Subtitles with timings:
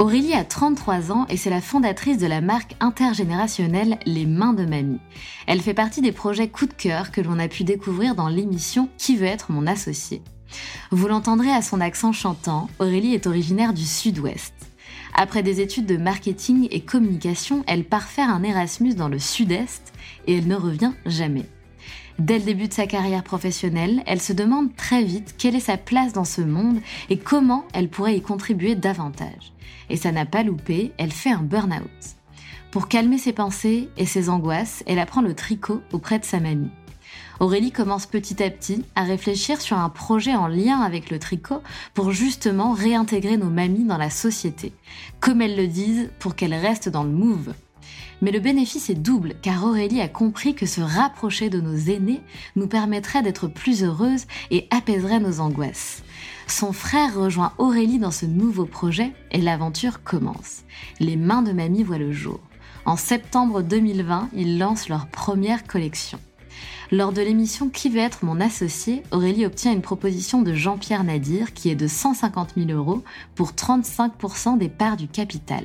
[0.00, 4.64] Aurélie a 33 ans et c'est la fondatrice de la marque intergénérationnelle Les Mains de
[4.64, 4.98] Mamie.
[5.46, 8.88] Elle fait partie des projets coup de cœur que l'on a pu découvrir dans l'émission
[8.96, 10.22] Qui veut être mon associé?
[10.90, 14.54] Vous l'entendrez à son accent chantant, Aurélie est originaire du sud-ouest.
[15.14, 19.92] Après des études de marketing et communication, elle part faire un Erasmus dans le sud-est
[20.26, 21.44] et elle ne revient jamais.
[22.20, 25.78] Dès le début de sa carrière professionnelle, elle se demande très vite quelle est sa
[25.78, 29.54] place dans ce monde et comment elle pourrait y contribuer davantage.
[29.88, 31.88] Et ça n'a pas loupé, elle fait un burn-out.
[32.72, 36.70] Pour calmer ses pensées et ses angoisses, elle apprend le tricot auprès de sa mamie.
[37.40, 41.62] Aurélie commence petit à petit à réfléchir sur un projet en lien avec le tricot
[41.94, 44.74] pour justement réintégrer nos mamies dans la société.
[45.20, 47.54] Comme elles le disent, pour qu'elles restent dans le move.
[48.22, 52.20] Mais le bénéfice est double car Aurélie a compris que se rapprocher de nos aînés
[52.56, 56.02] nous permettrait d'être plus heureuses et apaiserait nos angoisses.
[56.46, 60.62] Son frère rejoint Aurélie dans ce nouveau projet et l'aventure commence.
[60.98, 62.40] Les mains de mamie voient le jour.
[62.84, 66.18] En septembre 2020, ils lancent leur première collection.
[66.92, 71.54] Lors de l'émission Qui veut être mon associé, Aurélie obtient une proposition de Jean-Pierre Nadir
[71.54, 73.04] qui est de 150 000 euros
[73.36, 75.64] pour 35% des parts du capital.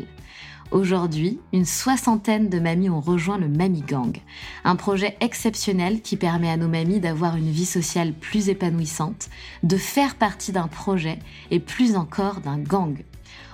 [0.72, 4.18] Aujourd'hui, une soixantaine de mamies ont rejoint le Mamie Gang,
[4.64, 9.30] un projet exceptionnel qui permet à nos mamies d'avoir une vie sociale plus épanouissante,
[9.64, 11.20] de faire partie d'un projet
[11.52, 12.98] et plus encore d'un gang.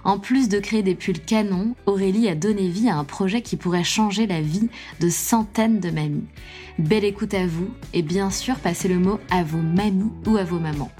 [0.04, 3.58] En plus de créer des pulls canons, Aurélie a donné vie à un projet qui
[3.58, 4.70] pourrait changer la vie
[5.00, 6.28] de centaines de mamies.
[6.80, 10.44] Belle écoute à vous et bien sûr passez le mot à vos mamies ou à
[10.44, 10.92] vos mamans.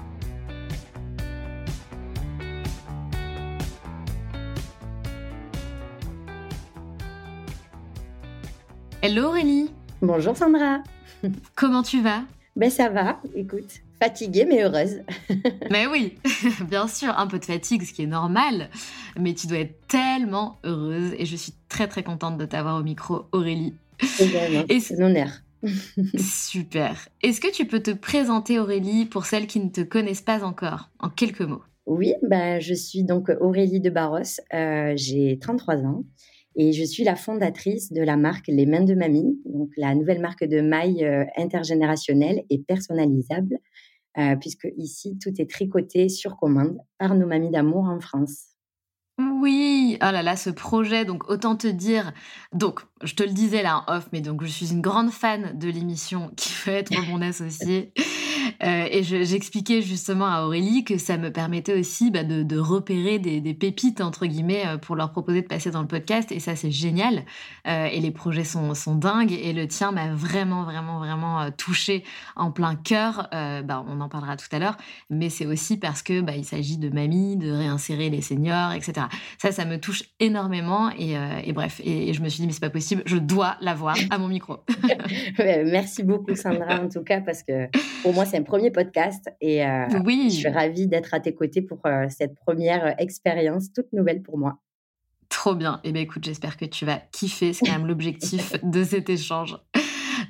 [9.04, 9.68] Hello Aurélie
[10.00, 10.80] Bonjour Sandra
[11.56, 12.22] Comment tu vas?
[12.54, 15.00] Ben ça va, écoute, fatiguée mais heureuse.
[15.72, 16.18] mais oui,
[16.70, 18.68] bien sûr, un peu de fatigue, ce qui est normal,
[19.18, 22.84] mais tu dois être tellement heureuse et je suis très très contente de t'avoir au
[22.84, 23.74] micro Aurélie.
[24.00, 25.30] C'est un honneur.
[26.16, 27.08] Super.
[27.24, 30.90] Est-ce que tu peux te présenter Aurélie pour celles qui ne te connaissent pas encore,
[31.00, 31.64] en quelques mots?
[31.86, 36.04] Oui, ben, je suis donc Aurélie de Barros, euh, j'ai 33 ans.
[36.56, 40.20] Et je suis la fondatrice de la marque Les Mains de Mamie, donc la nouvelle
[40.20, 43.58] marque de mailles euh, intergénérationnelle et personnalisable,
[44.18, 48.52] euh, puisque ici, tout est tricoté sur commande par nos mamies d'amour en France.
[49.18, 52.12] Oui, oh là là, ce projet, donc autant te dire,
[52.52, 55.58] donc je te le disais là en off, mais donc je suis une grande fan
[55.58, 57.92] de l'émission qui veut être mon associé.
[58.64, 63.54] Euh, et j'expliquais justement à Aurélie que ça me permettait aussi bah, de, repérer des,
[63.54, 66.30] pépites, entre guillemets, euh, pour leur proposer de passer dans le podcast.
[66.32, 67.24] Et ça, c'est génial.
[67.66, 69.32] Euh, et les projets sont, dingues.
[69.32, 72.04] Et le tien m'a vraiment, vraiment, vraiment touché
[72.36, 73.28] en plein cœur.
[73.32, 74.76] bah, on en parlera tout à l'heure.
[75.10, 79.06] Mais c'est aussi parce que bah, s'agit de mamie, de réinsérer les seniors, etc.
[79.38, 80.90] Ça, ça me touche énormément.
[80.98, 84.18] Et, bref, et, je me suis dit, mais c'est pas possible, je dois l'avoir à
[84.18, 84.58] mon micro.
[85.38, 87.68] Merci beaucoup, Sandra, en tout cas, parce que
[88.02, 90.28] pour moi, c'est un premier podcast et euh, oui.
[90.28, 94.22] je suis ravie d'être à tes côtés pour euh, cette première euh, expérience toute nouvelle
[94.22, 94.58] pour moi.
[95.30, 95.80] Trop bien.
[95.84, 97.54] Et eh bien écoute, j'espère que tu vas kiffer.
[97.54, 99.56] C'est quand même l'objectif de cet échange.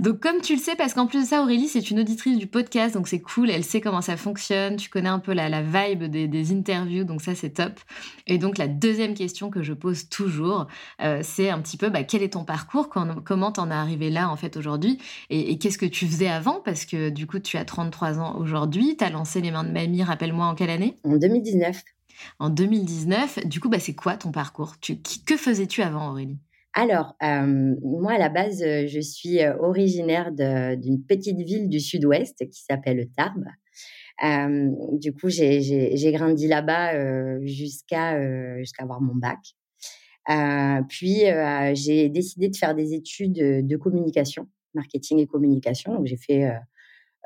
[0.02, 2.48] Donc, comme tu le sais, parce qu'en plus de ça, Aurélie, c'est une auditrice du
[2.48, 5.62] podcast, donc c'est cool, elle sait comment ça fonctionne, tu connais un peu la, la
[5.62, 7.78] vibe des, interviews, donc ça, c'est top.
[8.26, 10.66] Et donc, la deuxième question que je pose toujours,
[11.02, 14.28] euh, c'est un petit peu, bah, quel est ton parcours, comment t'en es arrivé là,
[14.28, 14.98] en fait, aujourd'hui,
[15.30, 18.96] et, qu'est-ce que tu faisais avant, parce que du coup, tu as 33 ans aujourd'hui,
[18.96, 20.98] tu as lancé Les Mains de Mamie, rappelle-moi, en quelle année?
[21.04, 21.80] En 2019.
[22.40, 24.80] En 2019, du coup, bah, c'est quoi ton parcours?
[24.80, 26.40] Tu, Que faisais-tu avant, Aurélie?
[26.74, 31.80] Alors, euh, moi, à la base, euh, je suis euh, originaire d'une petite ville du
[31.80, 33.48] sud-ouest qui s'appelle Tarbes.
[34.98, 39.38] du coup, j'ai grandi là-bas jusqu'à jusqu'à avoir mon bac.
[40.88, 41.24] puis,
[41.74, 45.94] j'ai décidé de faire des études de communication, marketing et communication.
[45.94, 46.54] Donc, j'ai fait euh,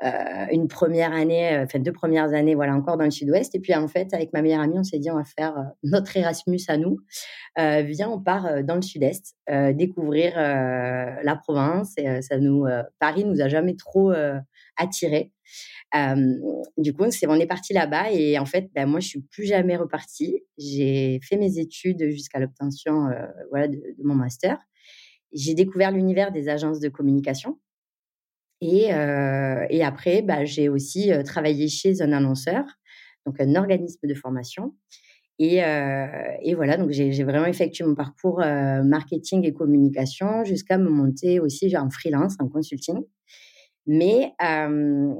[0.01, 3.55] une première année, euh, enfin deux premières années, voilà, encore dans le sud-ouest.
[3.55, 5.63] Et puis en fait, avec ma meilleure amie, on s'est dit, on va faire euh,
[5.83, 6.97] notre Erasmus à nous.
[7.57, 9.35] viens, on part dans le sud-est,
[9.73, 11.93] découvrir la province.
[11.97, 12.65] Et ça nous,
[12.99, 14.13] Paris nous a jamais trop
[14.75, 15.31] attirés.
[16.77, 19.45] du coup, c'est, on est parti là-bas et en fait, ben, moi, je suis plus
[19.45, 20.43] jamais repartie.
[20.57, 23.07] J'ai fait mes études jusqu'à l'obtention
[23.49, 24.59] voilà, de, mon master.
[25.33, 27.59] J'ai découvert l'univers des agences de communication.
[28.61, 32.63] Et, euh, et après, bah, j'ai aussi euh, travaillé chez un annonceur,
[33.25, 34.73] donc un organisme de formation.
[35.39, 36.07] Et, euh,
[36.41, 41.39] et voilà, donc j'ai vraiment effectué mon parcours euh, marketing et communication jusqu'à me monter
[41.39, 42.97] aussi en freelance, en consulting.
[43.85, 45.13] Mais euh,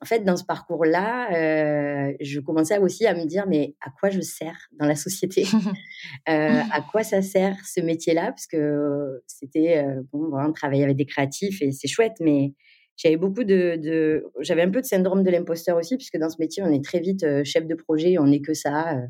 [0.00, 4.08] en fait, dans ce parcours-là, euh, je commençais aussi à me dire, mais à quoi
[4.08, 5.44] je sers dans la société?
[6.26, 8.26] À quoi ça sert ce métier-là?
[8.28, 12.54] Parce que c'était, bon, vraiment, travailler avec des créatifs et c'est chouette, mais
[12.96, 16.62] j'avais beaucoup de, j'avais un peu de syndrome de l'imposteur aussi, puisque dans ce métier,
[16.62, 18.96] on est très vite euh, chef de projet, on n'est que ça.
[18.96, 19.06] Euh,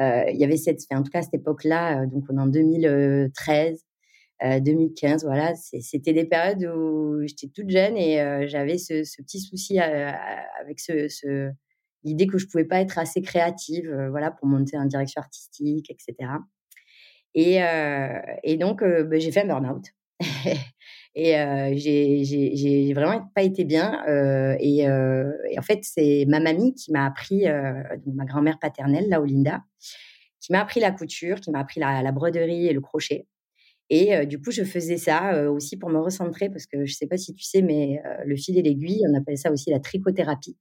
[0.00, 3.84] euh, il y avait cette, en tout cas cette époque-là, donc on est en 2013,
[4.42, 10.80] 2015, voilà, c'était des périodes où j'étais toute jeune et j'avais ce, petit souci avec
[12.02, 16.28] l'idée que je pouvais pas être assez créative, voilà, pour monter en direction artistique, etc.
[17.34, 17.60] Et,
[18.42, 19.84] et donc, ben, j'ai fait un burn-out.
[21.16, 24.02] Et euh, j'ai vraiment pas été bien.
[24.08, 28.58] Euh, et, euh, et, en fait, c'est ma mamie qui m'a appris, donc ma grand-mère
[28.58, 29.62] paternelle, là, Linda,
[30.40, 33.26] qui m'a appris la couture, qui m'a appris la, la, broderie et le crochet.
[33.90, 37.18] Et du coup, je faisais ça aussi pour me recentrer, parce que je sais pas
[37.18, 40.56] si tu sais, mais le fil et l'aiguille, on appelle ça aussi la trichothérapie.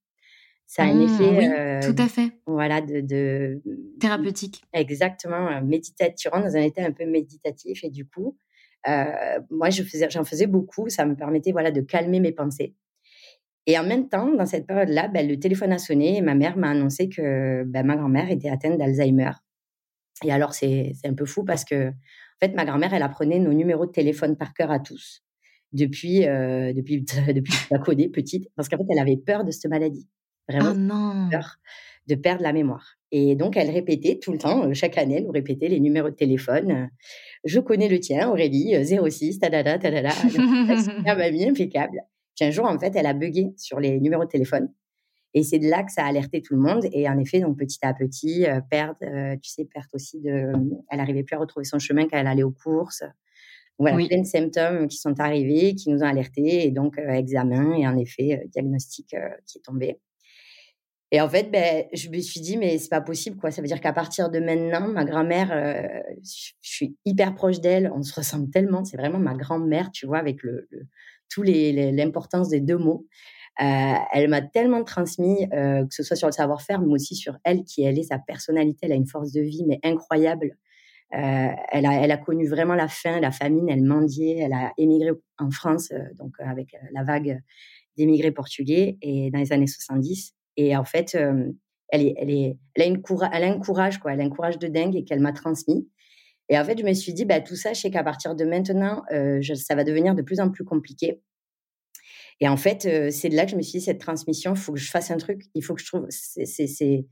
[0.67, 1.83] Ça a un mmh, effet.
[1.85, 2.31] Oui, tout à fait.
[2.45, 3.61] Voilà, de, de
[3.99, 4.61] thérapeutique.
[4.73, 6.15] Exactement, méditatif.
[6.15, 8.37] Tu rentres dans un état un peu méditatif et du coup,
[9.49, 10.89] moi, je faisais, j'en faisais beaucoup.
[10.89, 12.75] Ça me permettait, voilà, de calmer mes pensées.
[13.65, 16.57] Et en même temps, dans cette période-là, ben, le téléphone a sonné et ma mère
[16.57, 19.31] m'a annoncé que ben, ma grand-mère était atteinte d'Alzheimer.
[20.23, 23.39] Et alors, c'est, c'est un peu fou parce que, en fait, ma grand-mère, elle apprenait
[23.39, 25.23] nos numéros de téléphone par cœur à tous
[25.71, 27.01] depuis, euh, depuis,
[27.33, 30.07] depuis la codée petite, parce qu'en fait, elle avait peur de cette maladie.
[30.49, 31.29] Vraiment, oh non.
[31.29, 31.57] peur
[32.07, 32.97] de perdre la mémoire.
[33.11, 36.09] Et donc, elle répétait tout le temps, euh, chaque année, elle nous répétait les numéros
[36.09, 36.89] de téléphone.
[37.43, 40.09] Je connais le tien, Aurélie, 06, tadada, tadada.
[40.09, 42.01] Super mamie, impeccable.
[42.35, 44.69] Puis un jour, en fait, elle a bugué sur les numéros de téléphone.
[45.35, 46.85] Et c'est de là que ça a alerté tout le monde.
[46.91, 50.51] Et en effet, donc petit à petit, euh, perte, euh, tu sais, perte aussi de.
[50.89, 53.03] Elle n'arrivait plus à retrouver son chemin quand elle allait aux courses.
[53.79, 56.65] Voilà, plein de symptômes qui sont arrivés, qui nous ont alertés.
[56.65, 59.15] Et donc, examen et en effet, diagnostic
[59.47, 59.99] qui est tombé.
[61.13, 63.51] Et en fait, ben, je me suis dit, mais c'est pas possible, quoi.
[63.51, 67.91] Ça veut dire qu'à partir de maintenant, ma grand-mère, euh, je suis hyper proche d'elle.
[67.95, 68.83] On se ressemble tellement.
[68.83, 70.67] C'est vraiment ma grand-mère, tu vois, avec le,
[71.29, 73.05] tous les l'importance des deux mots.
[73.61, 77.37] Euh, elle m'a tellement transmis, euh, que ce soit sur le savoir-faire, mais aussi sur
[77.43, 78.87] elle, qui elle est, sa personnalité.
[78.87, 80.57] Elle a une force de vie, mais incroyable.
[81.11, 83.69] Elle, a, elle a connu vraiment la faim, la famine.
[83.69, 84.39] Elle mendiait.
[84.39, 87.39] Elle a émigré en France, donc avec la vague
[87.97, 90.33] d'émigrés portugais, et dans les années 70.
[90.57, 91.15] Et en fait,
[91.89, 93.01] elle, est, elle, a une
[93.33, 94.13] elle a un courage, quoi.
[94.13, 95.89] Elle a un courage de dingue et qu'elle m'a transmis.
[96.49, 98.45] Et en fait, je me suis dit, bah, tout ça, je sais qu'à partir de
[98.45, 101.21] maintenant, je, ça va devenir de plus en plus compliqué.
[102.39, 104.73] Et en fait, c'est de là que je me suis dit, cette transmission, il faut
[104.73, 105.43] que je fasse un truc.
[105.55, 106.05] Il faut que je trouve.
[106.09, 107.05] C'est,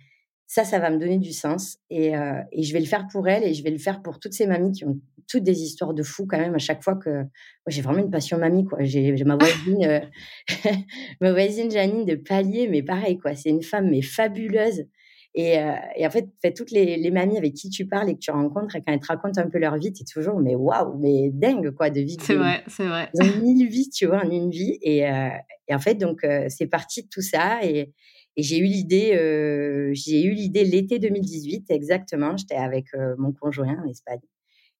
[0.51, 1.77] ça, ça va me donner du sens.
[1.89, 4.19] Et, euh, et, je vais le faire pour elle et je vais le faire pour
[4.19, 6.95] toutes ces mamies qui ont toutes des histoires de fous quand même à chaque fois
[6.95, 7.23] que
[7.67, 8.79] j'ai vraiment une passion mamie quoi.
[8.81, 10.01] J'ai ma voisine, euh,
[11.21, 13.33] ma voisine Janine de Palier, mais pareil quoi.
[13.33, 14.87] C'est une femme mais fabuleuse.
[15.35, 18.15] Et, euh, et en fait, fait, toutes les, les, mamies avec qui tu parles et
[18.15, 20.37] que tu rencontres, et quand elles te racontent un peu leur vie, tu es toujours,
[20.41, 22.17] mais waouh, mais dingue, quoi, de vie.
[22.19, 23.09] C'est vrai, c'est vrai.
[23.13, 24.77] Ils ont mille vies, tu vois, en une vie.
[24.81, 25.29] Et, euh,
[25.69, 27.63] et en fait, donc, c'est parti de tout ça.
[27.63, 27.93] Et,
[28.41, 32.35] et j'ai eu l'idée, euh, j'ai eu l'idée l'été 2018 exactement.
[32.35, 34.21] J'étais avec euh, mon conjoint en Espagne.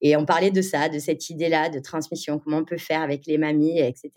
[0.02, 3.28] Et on parlait de ça, de cette idée-là, de transmission, comment on peut faire avec
[3.28, 4.10] les mamies, etc.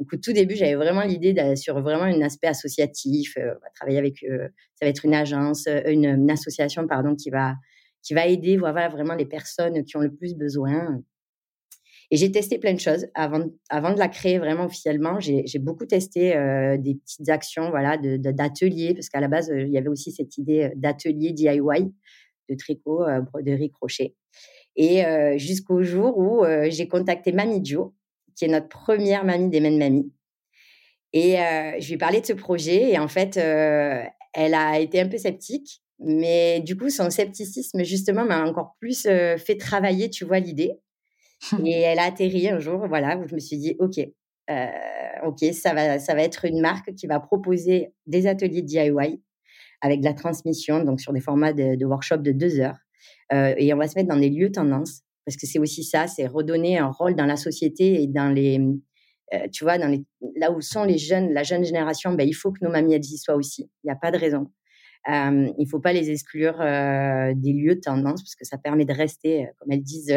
[0.00, 3.34] Donc, au tout début, j'avais vraiment l'idée sur vraiment un aspect associatif.
[3.36, 7.56] on va travailler avec, ça va être une agence, une, association, pardon, qui va,
[8.02, 11.02] qui va aider vraiment les personnes qui ont le plus besoin.
[12.12, 15.18] Et j'ai testé plein de choses avant, de la créer vraiment officiellement.
[15.18, 19.78] J'ai beaucoup testé euh, des petites actions, voilà, d'ateliers, parce qu'à la base, il y
[19.78, 21.58] avait aussi cette idée d'atelier DIY,
[22.50, 24.14] de tricot, euh, broderie, crochet.
[24.76, 27.94] Et euh, jusqu'au jour où j'ai contacté Mamie Jo,
[28.36, 30.12] qui est notre première mamie des Men Mamie.
[31.14, 31.36] Et
[31.78, 32.90] je lui ai parlé de ce projet.
[32.90, 35.82] Et en fait, elle a été un peu sceptique.
[35.98, 40.78] Mais du coup, son scepticisme, justement, m'a encore plus fait travailler, tu vois, l'idée.
[41.64, 43.98] Et elle a atterri un jour, voilà, où je me suis dit, OK,
[44.50, 44.66] euh,
[45.24, 49.22] OK, ça va, ça va être une marque qui va proposer des ateliers DIY
[49.80, 52.78] avec de la transmission, donc sur des formats de, de workshop de deux heures.
[53.32, 56.06] Euh, et on va se mettre dans des lieux tendances, parce que c'est aussi ça,
[56.06, 58.60] c'est redonner un rôle dans la société et dans les,
[59.34, 60.04] euh, tu vois, dans les,
[60.36, 63.04] là où sont les jeunes, la jeune génération, ben, il faut que nos mamies, elles
[63.04, 63.70] y soient aussi.
[63.82, 64.50] Il n'y a pas de raison.
[65.08, 68.58] Euh, il ne faut pas les exclure euh, des lieux de tendance, parce que ça
[68.58, 70.16] permet de rester, comme elles disent,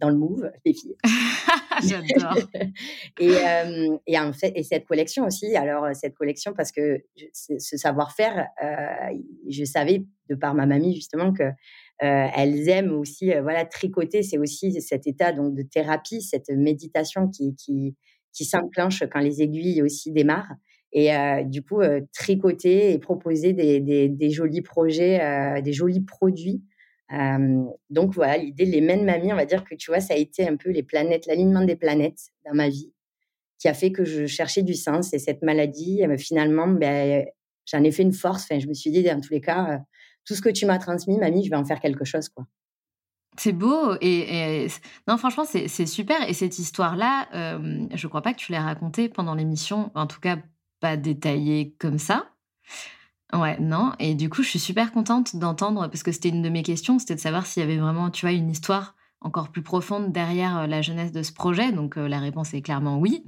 [0.00, 0.96] dans le move, les filles.
[1.82, 2.38] J'adore.
[3.20, 7.76] et, euh, et, en fait, et cette collection aussi, alors cette collection, parce que ce
[7.76, 9.16] savoir-faire, euh,
[9.48, 11.44] je savais de par ma mamie justement que
[12.02, 16.50] euh, elles aiment aussi, euh, voilà, tricoter, c'est aussi cet état donc de thérapie, cette
[16.50, 17.96] méditation qui qui,
[18.32, 20.54] qui s'enclenche quand les aiguilles aussi démarrent.
[20.92, 21.80] Et euh, du coup,
[22.12, 26.62] tricoter et proposer des, des, des jolis projets, des jolis produits
[27.10, 30.46] donc voilà, l'idée les mêmes mamies, on va dire que tu vois, ça a été
[30.46, 32.92] un peu les planètes, l'alignement des planètes dans ma vie
[33.58, 35.12] qui a fait que je cherchais du sens.
[35.14, 37.24] Et cette maladie, finalement, ben,
[37.64, 38.44] j'en ai fait une force.
[38.44, 39.80] Enfin, je me suis dit, dans tous les cas,
[40.24, 42.44] tout ce que tu m'as transmis, mamie, je vais en faire quelque chose, quoi.
[43.38, 44.66] C'est beau et,
[45.06, 48.58] non franchement c'est super et cette histoire là euh, je crois pas que tu l'aies
[48.58, 50.38] racontée pendant l'émission en tout cas
[50.80, 52.30] pas détaillée comme ça
[53.36, 53.92] Ouais, non.
[54.00, 56.98] Et du coup, je suis super contente d'entendre, parce que c'était une de mes questions,
[56.98, 60.58] c'était de savoir s'il y avait vraiment, tu vois, une histoire encore plus profonde derrière
[60.58, 63.24] euh, la jeunesse de ce projet Donc euh, la réponse est clairement oui.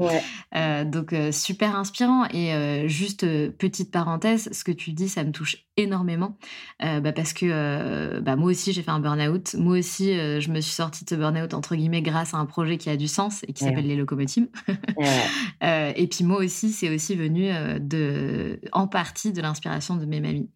[0.55, 2.27] Euh, donc super inspirant.
[2.33, 3.27] Et juste
[3.59, 6.37] petite parenthèse, ce que tu dis, ça me touche énormément
[6.81, 9.55] bah, parce que bah, moi aussi j'ai fait un burn-out.
[9.55, 12.79] Moi aussi je me suis sortie de ce burn-out entre guillemets grâce à un projet
[12.79, 14.49] qui a du sens et qui s'appelle les locomotives.
[15.63, 20.51] et puis moi aussi c'est aussi venu de en partie de l'inspiration de mes mamies.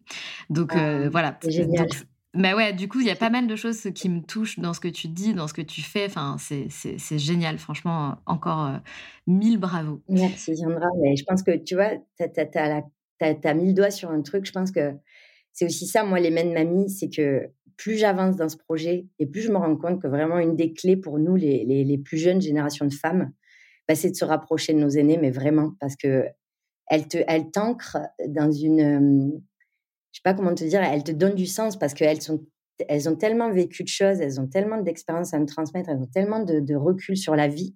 [0.49, 1.37] Donc ah, voilà.
[1.47, 1.87] Génial.
[2.35, 4.73] Mais ouais, du coup, il y a pas mal de choses qui me touchent dans
[4.73, 6.05] ce que tu dis, dans ce que tu fais.
[6.05, 7.59] Enfin, c'est génial.
[7.59, 8.77] Franchement, encore euh,
[9.27, 10.01] mille bravos.
[10.09, 10.87] Merci, Sandra.
[11.01, 14.45] Mais je pense que, tu vois, tu as, mis le doigt sur un truc.
[14.45, 14.93] Je pense que
[15.51, 19.07] c'est aussi ça, moi, les mains de mamie, c'est que plus j'avance dans ce projet
[19.19, 21.83] et plus je me rends compte que vraiment une des clés pour nous, les, les,
[21.83, 23.31] les plus jeunes générations de femmes,
[23.87, 26.25] bah, c'est de se rapprocher de nos aînés, mais vraiment, parce que
[26.87, 27.97] elles t'ancrent
[28.27, 29.41] dans une
[30.13, 32.45] je sais pas comment te dire, elles te donnent du sens parce qu'elles sont,
[32.87, 36.09] elles ont tellement vécu de choses, elles ont tellement d'expériences à nous transmettre, elles ont
[36.13, 37.75] tellement de, recul sur la vie.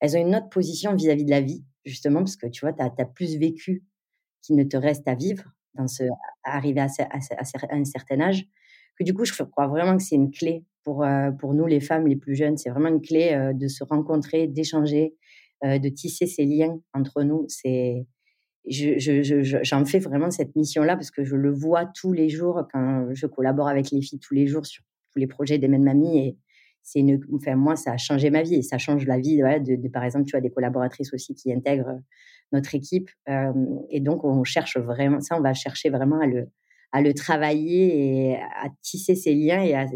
[0.00, 2.82] Elles ont une autre position vis-à-vis de la vie, justement, parce que tu vois, tu
[2.82, 3.84] as, plus vécu
[4.42, 6.04] qu'il ne te reste à vivre, dans ce,
[6.44, 6.88] à arriver à,
[7.70, 8.46] un certain âge,
[8.98, 11.80] que du coup, je crois vraiment que c'est une clé pour, euh, pour nous, les
[11.80, 12.58] femmes les plus jeunes.
[12.58, 15.14] C'est vraiment une clé euh, de se rencontrer, d'échanger,
[15.64, 17.46] euh, de tisser ces liens entre nous.
[17.48, 18.06] C'est
[18.70, 23.26] j'en fais vraiment cette mission-là parce que je le vois tous les jours quand je
[23.26, 24.82] collabore avec les filles tous les jours sur
[25.12, 26.36] tous les projets des mêmes mamies et
[26.82, 29.88] c'est une, enfin moi ça a changé ma vie et ça change la vie de,
[29.88, 32.00] par exemple tu as des collaboratrices aussi qui intègrent
[32.52, 33.52] notre équipe euh,
[33.90, 36.48] et donc on cherche vraiment ça on va chercher vraiment à le
[36.92, 39.86] à le travailler et à tisser ces liens et à,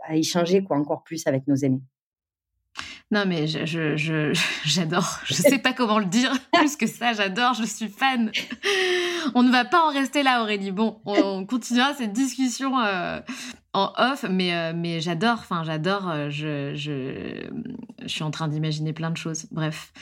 [0.00, 1.82] à échanger quoi encore plus avec nos aînés.
[3.12, 4.32] Non, mais je, je,
[4.64, 5.20] j'adore.
[5.24, 6.32] Je, sais pas comment le dire.
[6.52, 7.54] Plus que ça, j'adore.
[7.54, 8.30] Je suis fan.
[9.34, 10.70] On ne va pas en rester là, Aurélie.
[10.70, 13.20] Bon, on, continuera cette discussion euh,
[13.72, 15.38] en off, mais, euh, mais j'adore.
[15.38, 16.08] Enfin, j'adore.
[16.08, 17.48] Euh, je, je,
[18.06, 19.46] suis en train d'imaginer plein de choses.
[19.50, 19.92] Bref.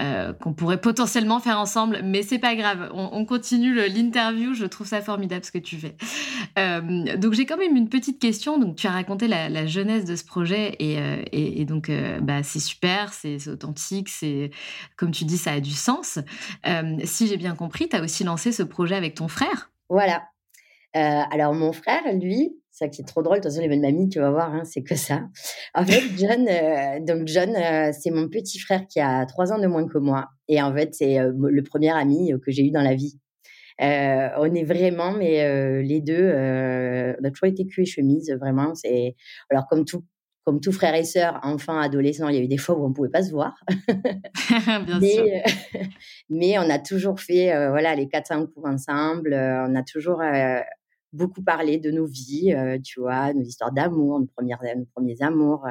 [0.00, 2.90] Euh, qu'on pourrait potentiellement faire ensemble, mais c'est pas grave.
[2.92, 4.52] On, continue l'interview.
[4.52, 5.94] Je trouve ça formidable ce que tu fais.
[7.16, 8.58] Donc j'ai quand même une petite question.
[8.58, 13.12] Donc tu as raconté la, jeunesse de ce projet et, euh, donc bah, c'est super,
[13.12, 14.50] c'est authentique, c'est
[14.96, 16.18] comme tu dis, ça a du sens.
[17.04, 19.70] si j'ai bien compris, tu as aussi lancé ce projet avec ton frère?
[19.88, 20.24] Voilà.
[20.92, 23.36] alors mon frère, lui, ça qui est trop drôle.
[23.36, 25.28] De toute façon, les de mamie, tu vas voir, hein, c'est que ça.
[25.74, 29.58] En fait, John, euh, donc John, euh, c'est mon petit frère qui a trois ans
[29.58, 30.26] de moins que moi.
[30.48, 33.18] Et en fait, c'est euh, le premier ami que j'ai eu dans la vie.
[33.78, 38.74] on est vraiment, mais les deux, on a toujours été cul et chemise, vraiment.
[38.74, 39.14] C'est
[39.50, 40.04] alors comme tout,
[40.44, 42.88] comme tout frère et sœur, enfants, adolescents, il y a eu des fois où on
[42.88, 43.54] ne pouvait pas se voir.
[44.86, 45.24] Bien mais, sûr.
[46.28, 49.32] mais on a toujours fait voilà, les 4-5 coups ensemble.
[49.32, 50.20] on a toujours
[51.14, 52.54] beaucoup parlé de nos vies,
[52.84, 55.66] tu vois, nos histoires d'amour, nos, nos premiers amours,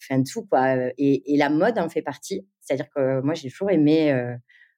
[0.00, 0.76] enfin tout, quoi.
[0.98, 2.46] Et, et, la mode en fait partie.
[2.60, 4.12] C'est-à-dire que moi, j'ai toujours aimé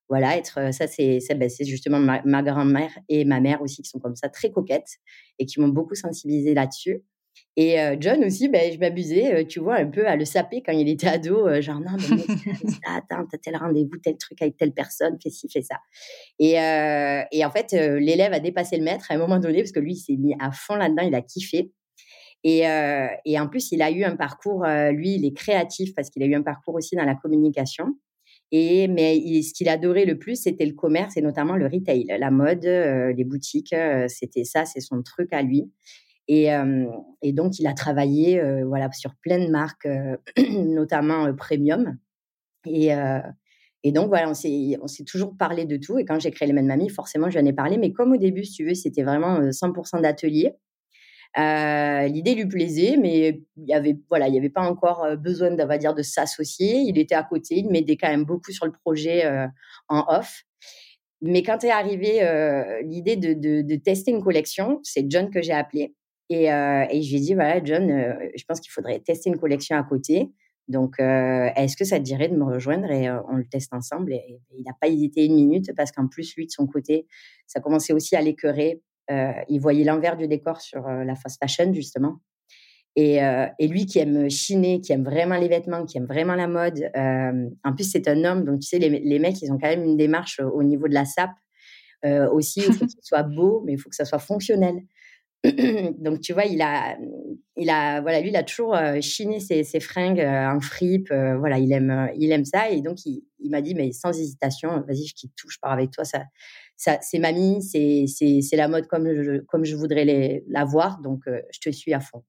[0.09, 4.16] voilà, être ça c'est ben, justement ma, grand-mère et ma mère aussi qui sont comme
[4.16, 4.99] ça très coquettes
[5.38, 7.02] et qui m'ont beaucoup sensibilisé là-dessus.
[7.56, 10.88] Et John aussi, ben, je m'abusais, tu vois, un peu à le saper quand il
[10.88, 12.22] était ado, genre non, mais
[12.86, 15.76] attends, t'as tel rendez-vous, tel truc avec telle personne, fais ci, fais ça.
[16.40, 16.54] Et,
[17.30, 19.92] et en fait, l'élève a dépassé le maître à un moment donné parce que lui,
[19.92, 21.70] il s'est mis à fond là-dedans, il a kiffé.
[22.42, 22.62] Et,
[23.24, 26.26] et en plus, il a eu un parcours, lui, il est créatif parce qu'il a
[26.26, 27.94] eu un parcours aussi dans la communication.
[28.56, 32.30] Et, mais ce qu'il adorait le plus, c'était le commerce et notamment le retail, la
[32.30, 33.72] mode, euh, les boutiques.
[33.72, 35.72] Euh, c'était ça, c'est son truc à lui.
[36.28, 36.48] Et,
[37.32, 39.88] donc, il a travaillé voilà, sur plein de marques,
[40.50, 41.98] notamment premium.
[42.66, 42.90] Et,
[43.82, 45.98] et donc, voilà, on s'est toujours parlé de tout.
[45.98, 47.76] Et quand j'ai créé les Mêmes Mamies, forcément, je lui en ai parlé.
[47.76, 50.54] Mais comme au début, si tu veux, c'était vraiment 100% d'atelier.
[51.36, 56.02] L'idée lui plaisait, mais il y avait voilà, avait pas encore besoin, va dire, de
[56.02, 56.76] s'associer.
[56.78, 59.26] Il était à côté, il m'aidait quand même beaucoup sur le projet
[59.88, 60.44] en off.
[61.20, 62.20] Mais quand est arrivée
[62.84, 65.94] l'idée de, de, tester une collection, c'est John que j'ai appelé
[66.30, 67.88] et, et je lui ai dit voilà John,
[68.34, 70.30] je pense qu'il faudrait tester une collection à côté.
[70.68, 74.14] Donc, est-ce que ça te dirait de me rejoindre et on le teste ensemble?
[74.14, 77.06] Et, il n'a pas hésité une minute parce qu'en plus, lui, de son côté,
[77.46, 81.38] ça commençait aussi à l'écœurer euh, il voyait l'envers du décor sur euh, la fast
[81.38, 82.20] fashion, justement.
[82.96, 86.36] Et, euh, et, lui qui aime chiner, qui aime vraiment les vêtements, qui aime vraiment
[86.36, 86.90] la mode.
[86.94, 89.84] en plus, c'est un homme, donc tu sais, les, les, mecs, ils ont quand même
[89.84, 91.34] une démarche au niveau de la sape.
[92.32, 94.80] aussi, il faut qu'il soit beau, mais il faut que ça soit fonctionnel.
[95.98, 96.96] donc tu vois, il a,
[97.56, 101.12] il a, voilà, lui, il a toujours chiné ses, fringues en fripe.
[101.12, 102.70] voilà, il aime, il aime ça.
[102.70, 105.90] Et donc, il, m'a dit, mais sans hésitation, vas-y, je quitte tout, je pars avec
[105.90, 106.04] toi.
[106.04, 106.24] Ça,
[106.76, 111.40] c'est mamie, c'est la mode comme je, comme je voudrais les, la voir, donc euh,
[111.52, 112.24] je te suis à fond.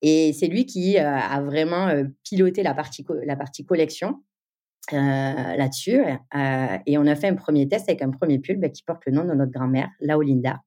[0.00, 4.22] Et c'est lui qui euh, a vraiment euh, piloté la partie, la partie collection
[4.90, 6.02] là-dessus.
[6.86, 9.12] et on a fait un premier test avec un premier pull bah, qui porte le
[9.12, 10.58] nom de notre grand-mère, Laolinda.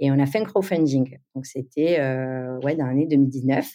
[0.00, 1.18] Et on a fait un crowdfunding.
[1.34, 1.98] Donc c'était
[2.62, 3.68] ouais, dans l'année 2019.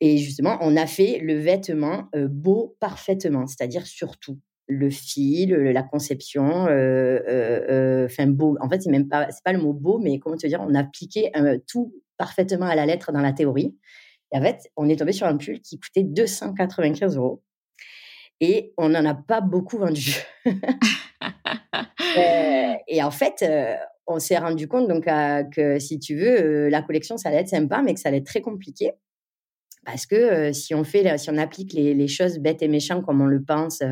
[0.00, 6.66] Et justement, on a fait le vêtement beau parfaitement, c'est-à-dire surtout le fil, la conception,
[6.66, 8.56] euh, euh, euh, enfin beau.
[8.60, 10.74] En fait, c'est même pas, c'est pas le mot beau, mais comment te dire, on
[10.74, 11.30] a appliqué
[11.66, 13.76] tout parfaitement à la lettre dans la théorie.
[14.32, 17.42] Et en fait, on est tombé sur un pull qui coûtait 295 euros.
[18.40, 20.16] Et on n'en a pas beaucoup vendu.
[22.88, 23.44] et en fait,
[24.06, 27.82] on s'est rendu compte donc que si tu veux, la collection, ça allait être sympa,
[27.82, 28.92] mais que ça allait être très compliqué.
[29.84, 33.26] Parce que si on fait, si on applique les, choses bêtes et méchantes comme on
[33.26, 33.82] le pense,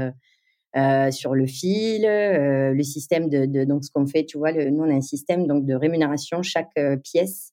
[0.75, 4.83] euh, sur le fil, euh, le système de, donc ce qu'on fait, tu vois, nous
[4.83, 7.53] on a un système donc de rémunération chaque euh, pièce,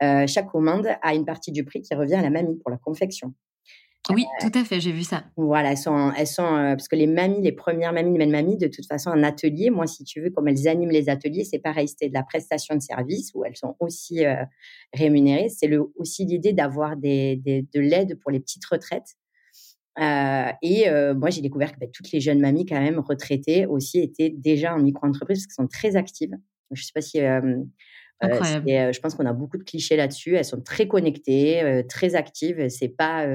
[0.00, 3.34] chaque commande a une partie du prix qui revient à la mamie pour la confection.
[4.10, 5.24] Oui, tout à fait, j'ai vu ça.
[5.36, 8.68] Voilà, elles sont, elles sont parce que les mamies, les premières mamies, les mamies, de
[8.68, 11.88] toute façon, en atelier, moi, si tu veux, comme elles animent les ateliers, c'est pareil,
[11.88, 14.24] c'est de la prestation de service où elles sont aussi
[14.92, 15.48] rémunérées.
[15.48, 19.16] C'est le, aussi l'idée d'avoir des, des, de l'aide pour les petites retraites
[19.98, 23.66] euh, et euh, moi, j'ai découvert que bah, toutes les jeunes mamies, quand même, retraitées
[23.66, 26.34] aussi, étaient déjà en micro-entreprise parce qu'elles sont très actives.
[26.70, 27.20] Je sais pas si.
[27.20, 27.62] Euh,
[28.22, 30.36] je pense qu'on a beaucoup de clichés là-dessus.
[30.36, 32.68] Elles sont très connectées, très actives.
[32.68, 33.26] C'est pas.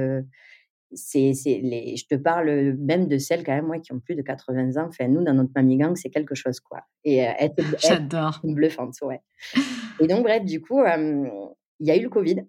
[0.93, 4.21] C'est, les, je te parle même de celles, quand même, moi, qui ont plus de
[4.21, 4.87] 80 ans.
[4.87, 6.81] Enfin, nous, dans notre mamie gang, c'est quelque chose, quoi.
[7.03, 8.39] Et elles, J'adore.
[8.43, 9.21] Bluffantes, ouais.
[9.99, 12.45] et donc, bref, du coup, il y a eu le Covid.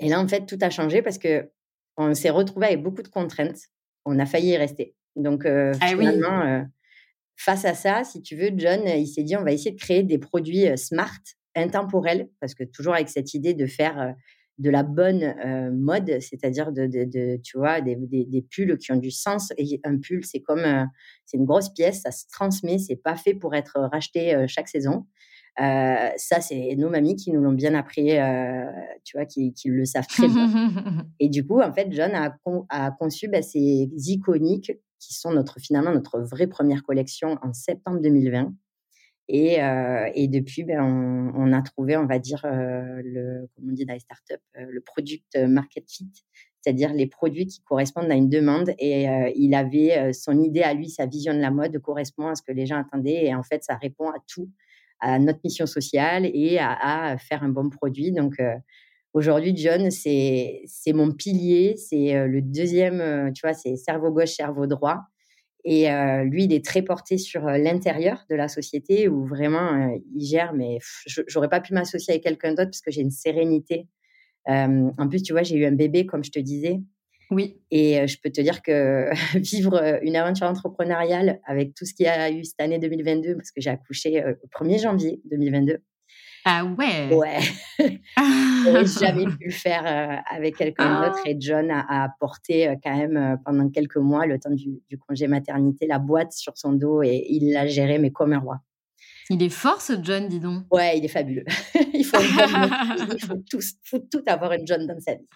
[0.00, 1.48] Et là, en fait, tout a changé parce que
[1.96, 3.68] on s'est retrouvé avec beaucoup de contraintes.
[4.04, 4.94] On a failli y rester.
[5.16, 6.62] Donc, euh, ah finalement, euh,
[7.36, 10.02] face à ça, si tu veux, John, il s'est dit, on va essayer de créer
[10.02, 11.20] des produits euh, smart,
[11.54, 14.14] intemporels, parce que toujours avec cette idée de faire
[14.62, 15.34] de la bonne
[15.72, 19.52] mode, c'est-à-dire de, tu vois, des, des, pulls qui ont du sens.
[19.58, 20.88] Et un pull, c'est comme,
[21.26, 25.06] c'est une grosse pièce, ça se transmet, c'est pas fait pour être racheté chaque saison.
[25.60, 28.64] Euh, ça, c'est nos mamies qui nous l'ont bien appris, euh,
[29.04, 30.48] tu vois, qui, qui, le savent très bien.
[31.20, 32.34] et du coup, en fait, John a,
[32.70, 38.00] a conçu bah, ces iconiques qui sont notre, finalement notre vraie première collection en septembre
[38.00, 38.52] 2020.
[39.34, 43.70] Et, euh, et depuis, ben, on, on, a trouvé, on va dire, euh, le, comme
[43.70, 46.12] on dit dans les startups, euh, le product market fit,
[46.60, 48.74] c'est-à-dire les produits qui correspondent à une demande.
[48.78, 52.42] Et il avait son idée à lui, sa vision de la mode correspond à ce
[52.42, 53.24] que les gens attendaient.
[53.24, 54.48] Et en fait, ça répond à tout
[55.00, 58.12] à notre mission sociale et à, faire un bon produit.
[58.12, 58.54] Donc, euh,
[59.14, 60.64] Aujourd'hui, John, c'est
[60.94, 65.02] mon pilier, c'est le deuxième, tu vois, c'est cerveau gauche, cerveau droit.
[65.64, 65.86] Et
[66.24, 70.78] lui, il est très porté sur l'intérieur de la société où vraiment il gère, mais
[71.28, 73.86] j'aurais pas pu m'associer avec quelqu'un d'autre parce que j'ai une sérénité.
[74.46, 76.80] en plus, tu vois, j'ai eu un bébé, comme je te disais.
[77.30, 77.60] Oui.
[77.70, 82.08] Et je peux te dire que vivre une aventure entrepreneuriale avec tout ce qu'il y
[82.08, 85.78] a eu cette année 2022, parce que j'ai accouché le 1er janvier 2022,
[86.44, 87.38] ah ouais Ouais.
[88.64, 91.20] J'avais jamais pu le faire euh, avec quelqu'un d'autre.
[91.24, 91.28] Ah.
[91.28, 95.26] Et John a, porté euh, quand même euh, pendant quelques mois, le temps du, congé
[95.26, 98.60] maternité, la boîte sur son dos et il l'a géré, mais comme un roi.
[99.30, 100.64] Il est fort ce John, dis donc.
[100.70, 101.44] Ouais, il est fabuleux.
[101.94, 102.18] il, faut
[103.84, 105.28] faut, tout avoir une John dans sa vie.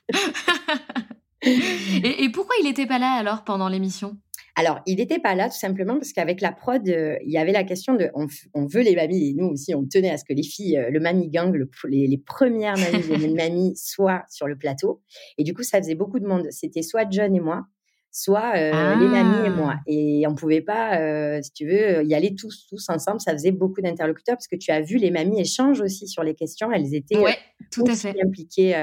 [1.43, 4.19] et, et pourquoi il n'était pas là alors pendant l'émission?
[4.59, 7.53] Alors, il n'était pas là tout simplement parce qu'avec la prod, euh, il y avait
[7.53, 10.33] la question de on, veut les mamies et nous aussi on tenait à ce que
[10.33, 12.93] les filles, euh, le mamie gang, les, premières mamies
[13.29, 15.03] de mamies soient sur le plateau.
[15.37, 16.47] Et du coup, ça faisait beaucoup de monde.
[16.51, 17.67] C'était soit John et moi,
[18.11, 19.75] soit euh, les mamies et moi.
[19.77, 19.83] Ah.
[19.87, 23.21] Et on pouvait pas, si tu veux, y aller tous, tous ensemble.
[23.21, 26.35] Ça faisait beaucoup d'interlocuteurs parce que tu as vu, les mamies échangent aussi sur les
[26.35, 26.73] questions.
[26.73, 27.23] Elles étaient
[27.71, 28.15] tout à fait.
[28.25, 28.75] impliquées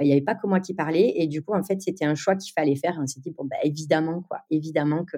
[0.00, 1.14] il n'y avait pas que moi qui parlais.
[1.16, 2.98] Et du coup, en fait, c'était un choix qu'il fallait faire.
[3.00, 4.40] On s'est dit, bon, bah, évidemment, quoi.
[4.50, 5.16] Évidemment que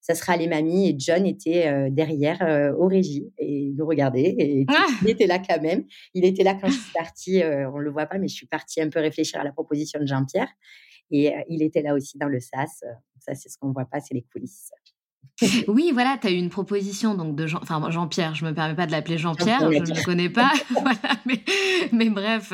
[0.00, 0.90] ça sera les mamies.
[0.90, 4.34] Et John était euh, derrière euh, au régie et il nous regardait.
[4.38, 4.86] Et ah!
[5.02, 5.84] il était là quand même.
[6.14, 7.42] Il était là quand je suis partie.
[7.42, 9.52] Euh, on ne le voit pas, mais je suis partie un peu réfléchir à la
[9.52, 10.48] proposition de Jean-Pierre.
[11.10, 12.84] Et il était là aussi dans le SAS.
[13.20, 14.70] Ça, c'est ce qu'on ne voit pas, c'est les coulisses.
[15.68, 18.74] Oui, voilà, tu as eu une proposition donc de Jean, enfin Jean-Pierre, je me permets
[18.74, 20.50] pas de l'appeler Jean-Pierre, je ne le connais pas,
[21.92, 22.52] mais, bref.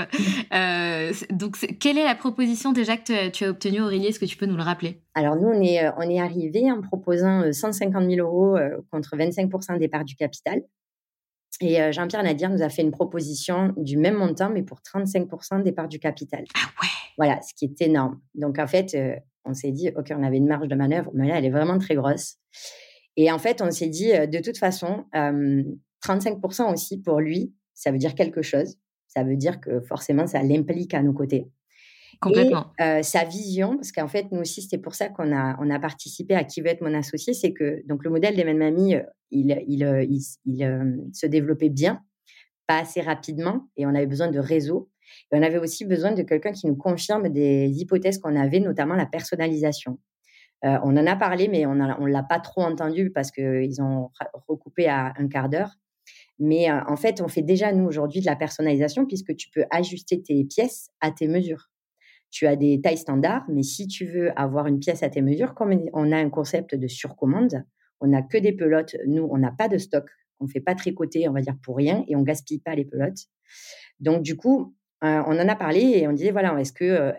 [0.53, 4.07] Euh, donc, quelle est la proposition déjà que tu as obtenue, Aurélie?
[4.07, 5.01] Est-ce que tu peux nous le rappeler?
[5.15, 8.59] Alors, nous, on est, euh, on est arrivé en proposant 150 euh, 000 euros
[8.91, 10.63] contre 25% des parts du capital.
[11.61, 15.73] Et Jean-Pierre Nadir nous a fait une proposition du même montant, mais pour 35 des
[15.73, 16.45] parts du capital.
[16.55, 18.21] Ah ouais Voilà, ce qui est énorme.
[18.35, 18.97] Donc, en fait,
[19.45, 21.79] on s'est dit, OK, on avait une marge de manœuvre, mais là, elle est vraiment
[21.79, 22.37] très grosse.
[23.17, 27.91] Et en fait, on s'est dit, euh, de toute façon, 35% aussi pour lui, ça
[27.91, 28.77] veut dire quelque chose.
[29.09, 31.47] Ça veut dire que forcément, ça l'implique à nos côtés.
[32.21, 32.73] Complètement.
[32.79, 35.71] Et euh, sa vision, parce qu'en fait, nous aussi, c'était pour ça qu'on a, on
[35.71, 38.97] a participé à Qui veut être mon associé, c'est que donc le modèle des Mamie,
[38.97, 42.03] euh, il, il, il, se développait bien,
[42.67, 44.91] pas assez rapidement, et on avait besoin de réseaux.
[45.33, 48.95] Et on avait aussi besoin de quelqu'un qui nous confirme des hypothèses qu'on avait, notamment
[48.95, 49.99] la personnalisation.
[50.65, 54.11] Euh, on en a parlé, mais on ne l'a pas trop entendu parce qu'ils ont
[54.49, 55.71] recoupé à un quart d'heure.
[56.39, 59.65] Mais euh, en fait, on fait déjà, nous, aujourd'hui, de la personnalisation puisque tu peux
[59.71, 61.71] ajuster tes pièces à tes mesures.
[62.35, 65.55] Tu as des tailles standards, mais si tu veux avoir une pièce à tes mesures,
[65.55, 67.65] comme on a un concept de surcommande,
[68.01, 68.97] on n'a que des pelotes.
[69.07, 70.05] Nous, on n'a pas de stock.
[70.41, 72.87] On ne fait pas tricoter, on va dire, pour rien et on gaspille pas les
[72.87, 73.29] pelotes.
[74.01, 77.13] Donc, du coup, euh, on en a parlé et on disait, voilà, est-ce que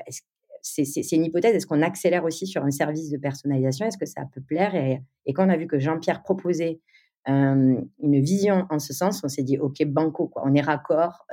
[0.62, 3.86] c'est une hypothèse, est-ce qu'on accélère aussi sur un service de personnalisation?
[3.86, 4.76] Est-ce que ça peut plaire?
[4.76, 6.82] Et, quand on a vu que Jean-Pierre proposait
[7.26, 11.26] une vision en ce sens, on s'est dit, OK, banco, on est raccord.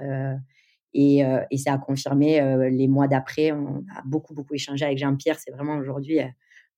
[0.94, 1.22] Et,
[1.56, 3.52] ça a confirmé les mois d'après.
[3.52, 5.38] On a beaucoup, beaucoup échangé avec Jean-Pierre.
[5.38, 6.20] C'est vraiment aujourd'hui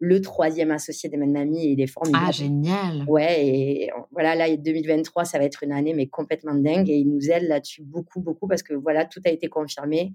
[0.00, 2.24] le troisième associé des Mamie et il est formidable.
[2.29, 3.05] Ah, génial.
[3.07, 6.90] Ouais, et voilà, là, 2023, ça va être une année, mais complètement dingue.
[6.90, 10.14] Et il nous aide là-dessus beaucoup, beaucoup parce que voilà, tout a été confirmé.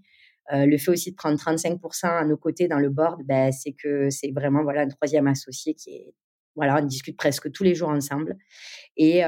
[0.54, 3.74] Euh, le fait aussi de prendre 35% à nos côtés dans le board, ben, c'est
[3.74, 6.14] que c'est vraiment voilà, un troisième associé qui est.
[6.60, 8.38] Voilà, on discute presque tous les jours ensemble.
[8.98, 9.22] Et,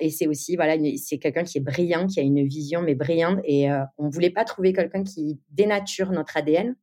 [0.00, 3.40] et c'est aussi, voilà, c'est quelqu'un qui est brillant, qui a une vision, mais brillante.
[3.44, 6.74] Et on ne voulait pas trouver quelqu'un qui dénature notre ADN.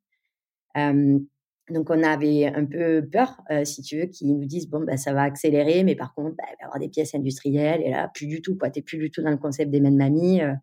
[1.70, 4.98] Donc, on avait un peu peur, euh, si tu veux, qu'ils nous disent, bon, ben,
[4.98, 7.82] ça va accélérer, mais par contre, il va y avoir des pièces industrielles.
[7.84, 9.92] Et là, plus du tout, tu n'es plus du tout dans le concept des mains
[9.92, 10.42] de mamie.
[10.42, 10.54] Euh,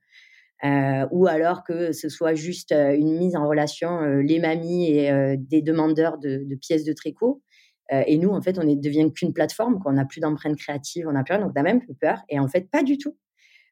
[0.64, 5.60] euh, ou alors que ce soit juste une mise en relation les mamies et des
[5.60, 7.42] demandeurs de, pièces de tricot.
[7.90, 11.12] Et nous, en fait, on ne devient qu'une plateforme, qu'on n'a plus d'empreinte créative, on
[11.12, 12.18] n'a plus rien, donc on a même peur.
[12.28, 13.16] Et en fait, pas du tout.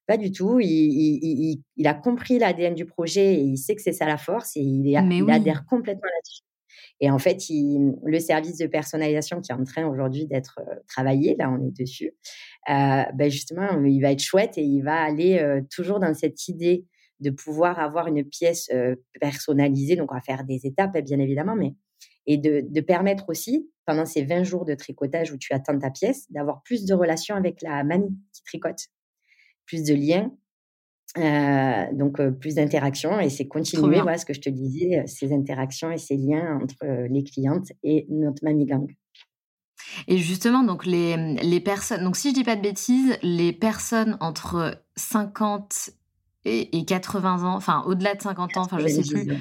[0.06, 0.60] Pas du tout.
[0.60, 4.60] Il, a compris l'ADN du projet et il sait que c'est ça la force et
[4.60, 6.42] il, adhère complètement là-dessus.
[7.00, 11.36] Et en fait, le service de personnalisation qui est en train aujourd'hui d'être euh, travaillé,
[11.38, 12.12] là on est dessus,
[12.70, 16.48] euh, ben justement, il va être chouette et il va aller euh, toujours dans cette
[16.48, 16.86] idée
[17.20, 18.70] de pouvoir avoir une pièce
[19.20, 19.96] personnalisée.
[19.96, 21.74] Donc, on va faire des étapes, bien évidemment, mais
[22.26, 25.90] et de, de, permettre aussi, pendant ces 20 jours de tricotage où tu attends ta
[25.90, 28.88] pièce, d'avoir plus de relations avec la mamie qui tricote,
[29.66, 30.32] plus de liens,
[31.16, 35.92] euh, donc plus d'interactions et c'est continuer voilà ce que je te disais ces interactions
[35.92, 38.86] et ces liens entre les clientes et notre mamie gang.
[40.08, 44.16] Et justement donc les, les personnes donc si je dis pas de bêtises les personnes
[44.20, 45.90] entre 50
[46.44, 49.32] et, 80 ans, enfin au-delà de 50 ans, enfin je sais plus.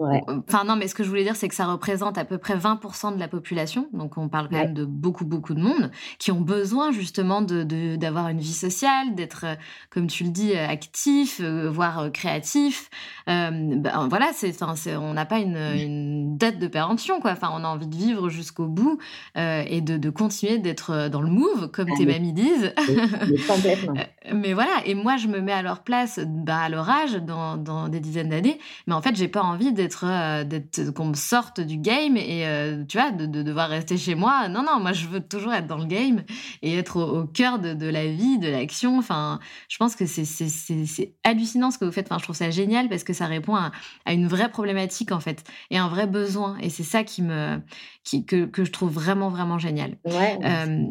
[0.00, 2.56] Enfin non, mais ce que je voulais dire, c'est que ça représente à peu près
[2.56, 6.32] 20% de la population, donc on parle quand même de beaucoup beaucoup de monde qui
[6.32, 7.64] ont besoin justement de
[7.96, 9.54] d'avoir une vie sociale, d'être, euh,
[9.90, 12.88] comme tu le dis, euh, actif, euh, voire créatif.
[13.26, 14.54] ben, voilà, c'est,
[14.96, 17.32] on n'a pas une, une, date de péremption quoi.
[17.32, 18.98] Enfin, on a envie de vivre jusqu'au bout
[19.36, 22.72] et de, de, continuer d'être dans le move, comme ah, tes mamies disent.
[23.48, 23.94] complètement.
[24.34, 27.56] mais voilà, et moi je me mets à leur place, bah, à leur âge, dans,
[27.56, 31.14] dans des dizaines d'années, mais en fait j'ai pas envie d'être euh, d'être qu'on me
[31.14, 34.48] sorte du game et euh, tu vois de, devoir rester chez moi.
[34.48, 36.22] Non non moi je veux toujours être dans le game
[36.62, 38.98] et être au, cœur de, la vie de l'action.
[38.98, 42.06] Enfin je pense que c'est c'est hallucinant ce que vous faites.
[42.06, 43.72] Enfin je trouve ça génial parce que ça répond à,
[44.06, 46.58] une vraie problématique en fait et un vrai besoin.
[46.58, 47.60] Et c'est ça qui me
[48.04, 49.98] qui que, que, je trouve vraiment vraiment génial.
[50.04, 50.84] Ouais, euh,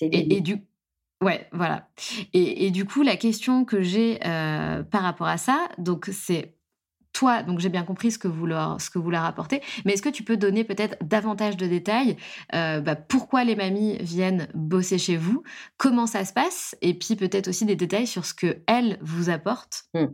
[0.00, 0.56] et, et, du
[1.20, 1.88] Ouais, voilà.
[2.32, 6.53] Et, et, du coup, la question que j'ai par rapport à ça, donc c'est
[7.14, 9.94] toi, donc j'ai bien compris ce que vous leur, ce que vous leur apportez, mais
[9.94, 12.16] est-ce que tu peux donner peut-être davantage de détails
[12.54, 15.42] euh, bah, Pourquoi les mamies viennent bosser chez vous
[15.78, 19.30] Comment ça se passe Et puis peut-être aussi des détails sur ce que elles vous
[19.30, 19.84] apportent?
[19.94, 20.06] Mmh.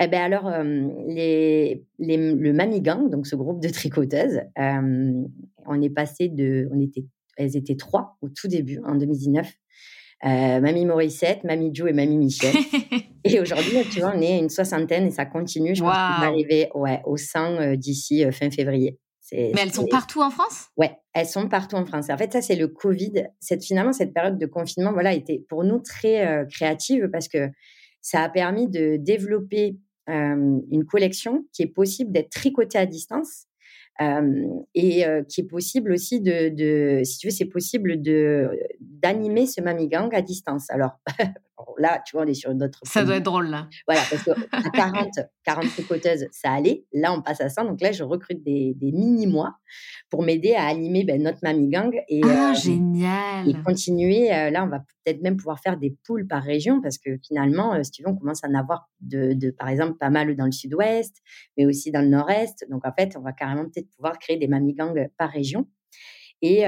[0.00, 5.12] Eh ben alors, euh, les, le Mamie Gang, donc ce groupe de tricoteuses, euh,
[5.66, 7.04] on est passé de, on était,
[7.36, 9.46] elles étaient trois au tout début en 2019.
[10.22, 12.54] Mamie Morissette, Mamie Joe et Mamie Michel.
[13.24, 15.74] Et aujourd'hui, tu vois, on est une soixantaine et ça continue.
[15.74, 18.98] Je pense qu'on va arriver ouais, au 100 euh, d'ici euh, fin février.
[19.32, 20.66] Mais elles sont partout en France?
[20.76, 22.10] Ouais, elles sont partout en France.
[22.10, 23.28] En fait, ça, c'est le Covid.
[23.40, 27.48] Cette, finalement, cette période de confinement, voilà, était pour nous très euh, créative parce que
[28.02, 29.76] ça a permis de développer
[30.08, 33.46] une collection qui est possible d'être tricotée à distance
[34.00, 38.50] et qui est possible aussi de, de si tu veux, c'est possible de
[38.80, 40.70] d'animer ce Mami Gang à distance.
[40.70, 40.98] Alors
[41.78, 42.80] là, tu vois, on est sur notre.
[42.84, 43.68] Ça doit être drôle là.
[43.86, 45.08] Voilà, parce qu'à 40,
[45.44, 46.84] 40 tricoteuses, ça allait.
[46.92, 47.64] Là, on passe à 100.
[47.64, 49.54] Donc là, je recrute des, des mini-mois
[50.10, 51.94] pour m'aider à animer ben, notre Mami Gang.
[52.08, 53.48] Et, ah, génial.
[53.48, 54.28] Et continuer.
[54.28, 57.90] là, on va peut-être même pouvoir faire des poules par région parce que finalement, si
[57.90, 60.52] tu veux, on commence à en avoir de, de, par exemple, pas mal dans le
[60.52, 61.16] sud-ouest,
[61.56, 62.66] mais aussi dans le nord-est.
[62.70, 65.66] Donc en fait, on va carrément peut-être pouvoir créer des Mami Gang par région.
[66.44, 66.64] Et,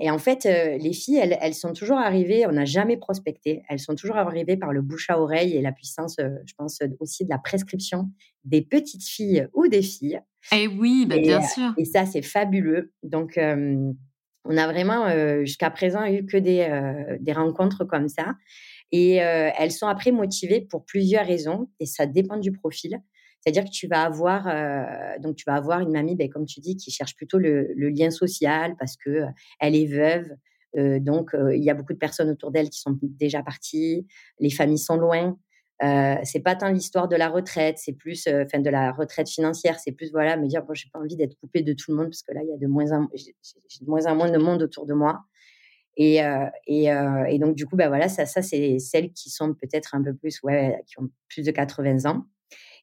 [0.00, 3.80] et, en fait, les filles, elles, elles, sont toujours arrivées, on n'a jamais prospecté, elles
[3.80, 7.30] sont toujours arrivées par le bouche à oreille et la puissance, je pense, aussi de
[7.30, 8.08] la prescription
[8.44, 10.20] des petites filles ou des filles.
[10.52, 11.74] Eh et oui, bah, bien sûr.
[11.76, 12.92] Et ça, c'est fabuleux.
[13.02, 15.08] Donc, on a vraiment,
[15.44, 18.36] jusqu'à présent, eu que des, des rencontres comme ça.
[18.92, 23.00] Et elles sont après motivées pour plusieurs raisons, et ça dépend du profil.
[23.46, 26.58] C'est-à-dire que tu vas avoir, euh, donc tu vas avoir une mamie, ben, comme tu
[26.58, 29.26] dis, qui cherche plutôt le, lien social parce que euh,
[29.60, 30.28] elle est veuve.
[30.76, 34.04] Euh, donc il y a beaucoup de personnes autour d'elle qui sont déjà parties.
[34.40, 35.38] Les familles sont loin.
[36.24, 39.92] C'est pas tant l'histoire de la retraite, c'est plus, enfin de la retraite financière, c'est
[39.92, 42.22] plus voilà me dire bon j'ai pas envie d'être coupée de tout le monde parce
[42.22, 43.32] que là il y a de moins en j'ai
[43.80, 45.20] de moins en moins de monde autour de moi.
[45.98, 46.20] Et,
[46.66, 50.12] et, donc, du coup, ben voilà, ça, ça c'est celles qui sont peut-être un peu
[50.14, 52.26] plus, ouais, qui ont plus de 80 ans.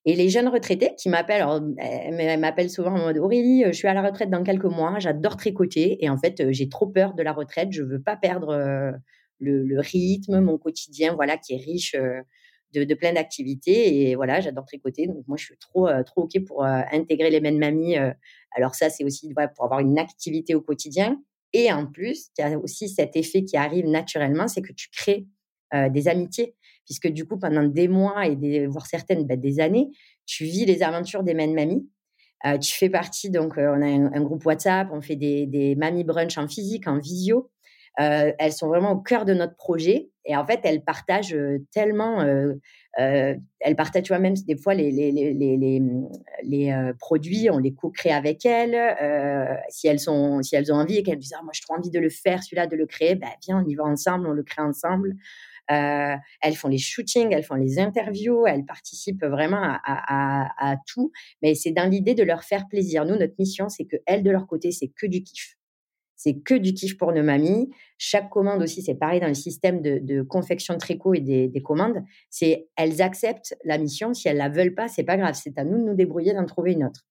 [0.05, 1.45] Et les jeunes retraités qui m'appellent,
[1.77, 5.37] elles m'appellent souvent en mode Aurélie, je suis à la retraite dans quelques mois, j'adore
[5.37, 8.93] tricoter et en fait j'ai trop peur de la retraite, je veux pas perdre
[9.39, 11.95] le, rythme, mon quotidien, voilà, qui est riche
[12.73, 16.43] de, de plein d'activités et voilà, j'adore tricoter, donc moi je suis trop trop ok
[16.45, 17.95] pour intégrer les mêmes mamies.
[18.51, 21.21] alors ça c'est aussi pour avoir une activité au quotidien.
[21.53, 24.89] Et en plus il y a aussi cet effet qui arrive naturellement, c'est que tu
[24.89, 25.27] crées
[25.91, 29.89] des amitiés puisque du coup, pendant des mois et des, voire certaines, bah, des années,
[30.25, 31.87] tu vis les aventures des mêmes mamies.
[32.45, 35.75] Euh, tu fais partie, donc euh, on a un, groupe WhatsApp, on fait des, des
[35.75, 37.49] mamies brunch en physique, en visio.
[37.99, 41.37] Euh, elles sont vraiment au cœur de notre projet et en fait elles partagent
[41.71, 42.25] tellement
[42.97, 45.81] elles partagent tu vois même des fois les les, les, les,
[46.43, 48.75] les produits on les co-crée avec elles
[49.69, 51.91] si elles sont si elles ont envie et qu'elles disent ah, moi j'ai trop envie
[51.91, 54.41] de le faire celui-là de le créer ben viens on y va ensemble on le
[54.41, 55.15] crée ensemble
[55.71, 61.11] euh, elles font les shootings, elles font les interviews, elles participent vraiment à, tout.
[61.41, 63.05] Mais c'est dans l'idée de leur faire plaisir.
[63.05, 65.55] Nous, notre mission, c'est que elles, de leur côté, c'est que du kiff.
[66.15, 67.69] C'est que du kiff pour nos mamies.
[67.97, 72.03] Chaque commande aussi, c'est pareil dans le système de, confection de tricot et des, commandes.
[72.29, 74.13] C'est elles acceptent la mission.
[74.13, 75.35] Si elles la veulent pas, c'est pas grave.
[75.35, 77.05] C'est à nous de nous débrouiller d'en trouver une autre.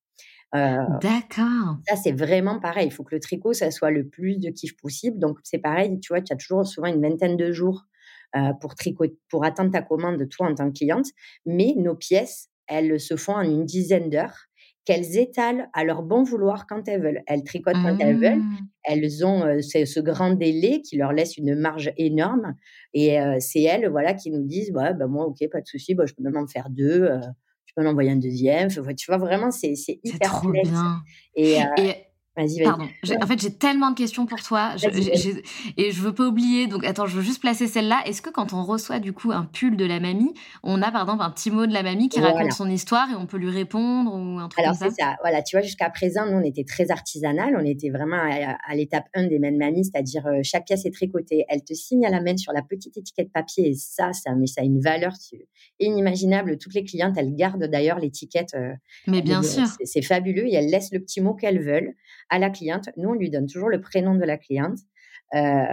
[0.54, 1.78] Euh, D'accord.
[1.88, 2.86] Ça, c'est vraiment pareil.
[2.86, 5.18] Il faut que le tricot, ça soit le plus de kiff possible.
[5.18, 7.86] Donc, c'est pareil, tu vois, tu as toujours souvent une vingtaine de jours
[8.36, 8.74] euh, pour,
[9.28, 11.06] pour attendre ta commande, toi en tant que cliente.
[11.46, 14.46] Mais nos pièces, elles se font en une dizaine d'heures.
[14.84, 17.22] qu'elles étalent à leur bon vouloir quand elles veulent.
[17.28, 18.40] Elles tricotent quand elles veulent.
[18.40, 18.56] Mmh.
[18.84, 22.56] Elles ont euh, ce, grand délai qui leur laisse une marge énorme.
[22.92, 25.94] Et euh, c'est elles, voilà, qui nous disent, ouais, bah, moi, ok, pas de souci,
[25.94, 27.04] bah, je peux même en faire deux.
[27.04, 27.20] Euh,
[27.66, 28.68] je peux en envoyer un deuxième.
[28.68, 31.00] tu vois, vraiment, c'est hyper trop bien.
[31.36, 31.58] Et,
[32.34, 32.64] Vas-y, vas-y.
[32.64, 32.88] Pardon.
[33.22, 34.74] En fait, j'ai tellement de questions pour toi.
[35.76, 36.66] et je veux pas oublier.
[36.66, 38.00] Donc, attends, je veux juste placer celle-là.
[38.06, 41.02] Est-ce que quand on reçoit du coup un pull de la mamie, on a par
[41.02, 43.50] exemple un petit mot de la mamie qui raconte son histoire et on peut lui
[43.50, 46.44] répondre ou un truc Alors, comme ça, ça Voilà, tu vois, jusqu'à présent, nous, on
[46.44, 47.54] était très artisanal.
[47.54, 50.94] On était vraiment à, l'étape 1 des mains de mamie, c'est-à-dire euh, chaque pièce est
[50.94, 51.44] tricotée.
[51.48, 54.46] Elle te signe à la main sur la petite étiquette papier et ça, ça, mais
[54.46, 55.12] ça a une valeur
[55.80, 56.56] inimaginable.
[56.56, 58.54] Toutes les clientes, elles gardent d'ailleurs l'étiquette.
[58.54, 58.72] Euh,
[59.06, 59.66] mais bien sûr.
[59.84, 61.94] C'est fabuleux et elles laissent le petit mot qu'elles veulent
[62.28, 62.88] à la cliente.
[62.96, 64.78] Nous, on lui donne toujours le prénom de la cliente.
[65.34, 65.64] Euh,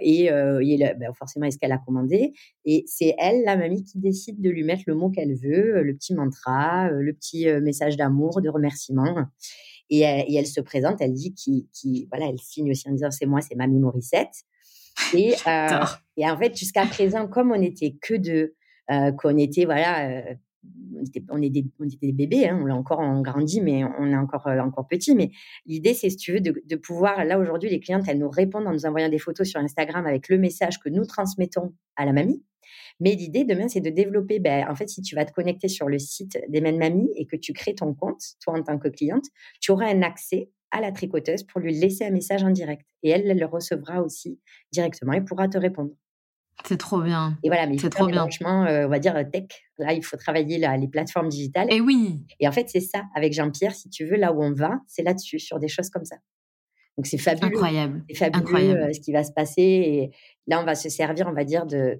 [0.00, 0.60] et, euh,
[0.98, 2.32] ben, forcément, est-ce qu'elle a commandé?
[2.64, 5.94] Et c'est elle, la mamie, qui décide de lui mettre le mot qu'elle veut, le
[5.94, 9.26] petit mantra, euh, le petit message d'amour, de remerciement.
[9.90, 13.40] Et, elle se présente, elle dit qui, voilà, elle signe aussi en disant c'est moi,
[13.40, 14.34] c'est mamie Morissette.
[15.14, 15.34] Et,
[16.16, 18.54] et en fait, jusqu'à présent, comme on n'était que deux,
[19.18, 20.24] qu'on était voilà
[21.30, 21.64] on est des,
[22.00, 25.14] des bébés, hein, on l'a encore grandi, mais on est encore, euh, encore petit.
[25.14, 25.30] Mais
[25.66, 28.72] l'idée, c'est, si tu veux, de, pouvoir, là aujourd'hui, les clientes, elles nous répondent en
[28.72, 32.42] nous envoyant des photos sur Instagram avec le message que nous transmettons à la mamie.
[33.00, 35.88] Mais l'idée demain, c'est de développer, ben, en fait, si tu vas te connecter sur
[35.88, 38.88] le site des mêmes mamies et que tu crées ton compte, toi en tant que
[38.88, 39.26] cliente,
[39.60, 42.86] tu auras un accès à la tricoteuse pour lui laisser un message en direct.
[43.02, 44.40] Et elle le recevra aussi
[44.72, 45.92] directement et pourra te répondre.
[46.66, 47.36] C'est trop bien.
[47.42, 48.20] Et voilà, mais c'est trop bien.
[48.20, 49.44] Franchement, euh, on va dire tech.
[49.78, 51.66] Là, il faut travailler les plateformes digitales.
[51.70, 52.24] Et oui.
[52.40, 53.04] Et en fait, c'est ça.
[53.14, 56.04] Avec Jean-Pierre, si tu veux, là où on va, c'est là-dessus, sur des choses comme
[56.04, 56.16] ça.
[56.96, 57.48] Donc c'est fabuleux.
[57.48, 58.04] Incroyable.
[58.08, 58.82] C'est fabuleux Incroyable.
[58.82, 59.62] Euh, ce qui va se passer.
[59.62, 60.10] Et
[60.46, 61.98] là, on va se servir, on va dire, de,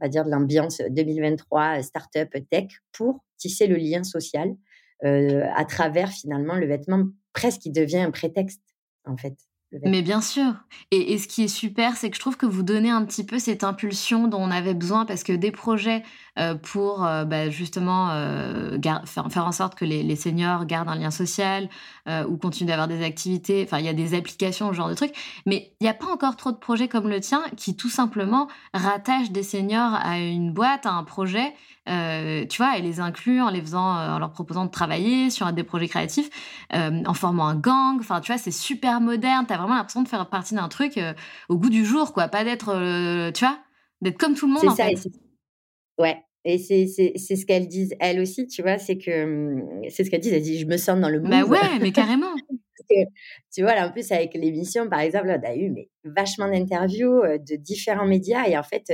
[0.00, 4.56] va dire de l'ambiance 2023 startup tech pour tisser le lien social
[5.04, 8.62] euh, à travers finalement le vêtement presque qui devient un prétexte
[9.04, 9.34] en fait.
[9.84, 10.54] Mais bien sûr.
[10.90, 13.38] Et, ce qui est super, c'est que je trouve que vous donnez un petit peu
[13.38, 16.02] cette impulsion dont on avait besoin parce que des projets
[16.38, 21.10] euh, pour euh, bah, justement euh, faire, en sorte que les, seniors gardent un lien
[21.10, 21.68] social
[22.28, 25.14] ou continuent d'avoir des activités, enfin il y a des applications, ce genre de trucs,
[25.44, 28.48] mais il n'y a pas encore trop de projets comme le tien qui tout simplement
[28.72, 31.52] rattachent des seniors à une boîte, à un projet
[31.88, 35.30] euh, tu vois, et les inclut en les faisant, euh, en leur proposant de travailler
[35.30, 36.28] sur des projets créatifs,
[36.74, 37.98] euh, en formant un gang.
[38.00, 39.44] Enfin, tu vois, c'est super moderne.
[39.46, 40.98] T'as vraiment l'impression de faire partie d'un truc
[41.48, 42.28] au goût du jour, quoi.
[42.28, 42.72] Pas d'être,
[43.32, 43.58] tu vois,
[44.00, 44.74] d'être comme tout le monde.
[44.76, 44.88] C'est ça.
[44.88, 45.10] Fait.
[45.98, 46.22] Ouais.
[46.48, 50.20] Et c'est ce qu'elles disent elles aussi, tu vois, c'est que hum, c'est ce qu'elles
[50.20, 50.32] disent.
[50.32, 51.30] Elles disent, je me sens dans le monde.
[51.30, 52.34] Bah ouais, mais carrément.
[53.52, 57.22] tu vois, là, en plus, avec l'émission, par exemple, on a eu mais, vachement d'interviews
[57.22, 58.46] de différents médias.
[58.46, 58.92] Et en fait,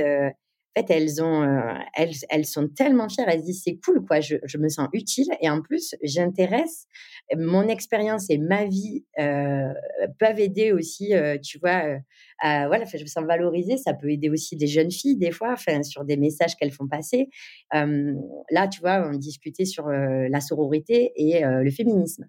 [0.75, 3.29] en fait, elles ont, euh, elles, elles sont tellement fières.
[3.29, 4.21] Elles se disent c'est cool, quoi.
[4.21, 6.87] Je, je, me sens utile et en plus, j'intéresse.
[7.35, 9.71] Mon expérience et ma vie euh,
[10.19, 11.85] peuvent aider aussi, euh, tu vois.
[11.85, 11.97] Euh,
[12.39, 13.77] à, voilà, je me sens valorisée.
[13.77, 16.87] Ça peut aider aussi des jeunes filles des fois, enfin, sur des messages qu'elles font
[16.87, 17.29] passer.
[17.71, 22.27] là, tu vois, on discutait sur la sororité et le féminisme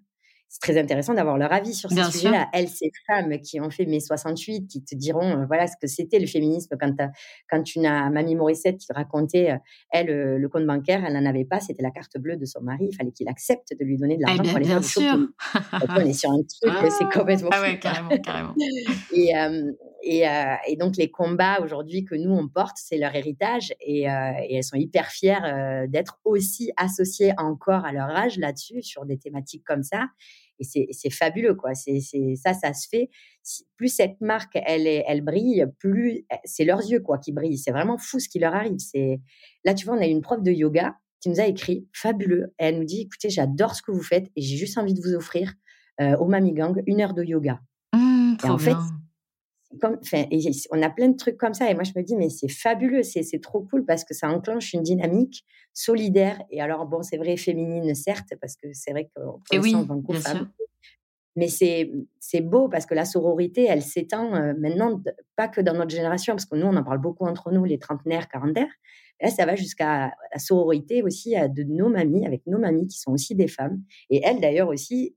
[0.55, 2.47] c'est très intéressant d'avoir leur avis sur ces sujets-là.
[2.53, 5.85] Elles, ces femmes qui ont fait mai 68, qui te diront euh, voilà ce que
[5.85, 6.95] c'était le féminisme quand,
[7.49, 9.57] quand tu n'as Mamie Morissette qui racontait, euh,
[9.91, 12.61] elle, euh, le compte bancaire, elle n'en avait pas, c'était la carte bleue de son
[12.61, 15.27] mari, il fallait qu'il accepte de lui donner de l'argent pour aller bien sûr.
[15.89, 17.09] on est sur un truc, c'est ah!
[17.11, 18.55] complètement Ah ouais, carrément, carrément.
[19.13, 19.33] et,
[20.03, 20.25] et,
[20.67, 24.63] et, donc, les combats aujourd'hui que nous, on porte, c'est leur héritage et, et, elles
[24.63, 29.83] sont hyper fières d'être aussi associées encore à leur âge là-dessus, sur des thématiques comme
[29.83, 30.05] ça
[30.59, 31.73] et c'est fabuleux quoi.
[31.73, 31.99] C'est
[32.35, 33.09] ça, ça se fait.
[33.77, 37.57] Plus cette marque elle est, elle brille, plus eh, c'est leurs yeux quoi qui brillent.
[37.57, 38.77] C'est vraiment fou ce qui leur arrive.
[38.79, 39.19] C'est
[39.63, 42.53] là tu vois, on a une prof de yoga qui nous a écrit fabuleux.
[42.57, 45.15] elle nous dit écoutez, j'adore ce que vous faites et j'ai juste envie de vous
[45.15, 45.53] offrir
[46.01, 47.59] euh, au Mami Gang une heure de yoga.
[47.93, 48.75] Mmh, et en fait,
[50.71, 51.69] on a plein de trucs comme ça.
[51.69, 54.73] Et moi, je me dis, mais c'est fabuleux, c'est trop cool parce que ça enclenche
[54.73, 56.41] une dynamique solidaire.
[56.51, 59.75] Et alors, bon, c'est vrai, féminine, certes, parce que c'est vrai qu'on peut oui,
[61.35, 65.01] Mais c'est beau parce que la sororité, elle s'étend euh, maintenant,
[65.35, 67.79] pas que dans notre génération, parce que nous, on en parle beaucoup entre nous, les
[67.79, 68.71] trentenaires, quarantaires.
[69.21, 73.11] Là, ça va jusqu'à la sororité aussi de nos mamies, avec nos mamies qui sont
[73.11, 73.81] aussi des femmes.
[74.09, 75.15] Et elles, d'ailleurs, aussi,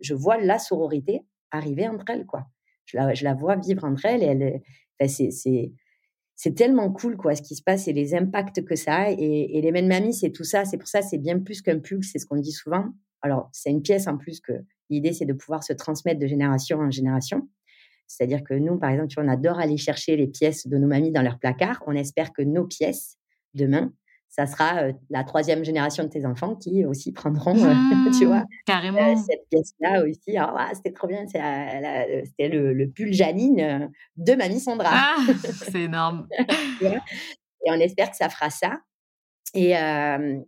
[0.00, 2.46] je vois la sororité arriver entre elles, quoi
[2.88, 4.62] je la, vois vivre entre elles et
[4.98, 9.10] elle, c'est, tellement cool quoi ce qui se passe et les impacts que ça a.
[9.10, 10.64] Et, les mêmes mamies, c'est tout ça.
[10.64, 12.86] C'est pour ça, c'est bien plus qu'un pull, c'est ce qu'on dit souvent.
[13.22, 14.52] Alors, c'est une pièce en plus que
[14.90, 17.48] l'idée, c'est de pouvoir se transmettre de génération en génération.
[18.06, 21.22] C'est-à-dire que nous, par exemple, on adore aller chercher les pièces de nos mamies dans
[21.22, 21.82] leur placard.
[21.86, 23.18] On espère que nos pièces,
[23.54, 23.92] demain,
[24.28, 27.54] ça sera la troisième génération de tes enfants qui aussi prendront,
[28.18, 29.16] tu vois, mmh, carrément.
[29.16, 30.36] cette pièce-là aussi.
[30.38, 34.90] Ah, c'était trop bien, c'était le, le, pull Janine de Mamie Sandra.
[34.92, 35.16] Ah,
[35.72, 36.28] c'est énorme.
[36.80, 38.80] et on espère que ça fera ça.
[39.54, 39.72] Et,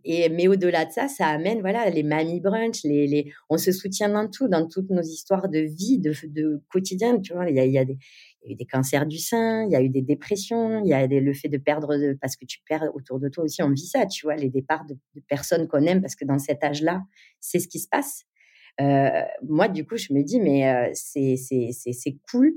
[0.03, 3.71] et, mais au-delà de ça, ça amène voilà les mamie brunch, les, les, on se
[3.71, 7.19] soutient dans tout, dans toutes nos histoires de vie, de, de quotidien.
[7.19, 7.97] Tu vois, il y a, il y a des,
[8.43, 10.87] il y a eu des cancers du sein, il y a eu des dépressions, il
[10.87, 13.61] y a le fait de perdre, de, parce que tu perds autour de toi aussi,
[13.61, 16.63] on vit ça, tu vois, les départs de, personnes qu'on aime, parce que dans cet
[16.63, 17.03] âge-là,
[17.39, 18.23] c'est ce qui se passe.
[18.79, 19.09] Euh,
[19.47, 22.53] moi, du coup, je me dis, mais euh, c'est c'est cool,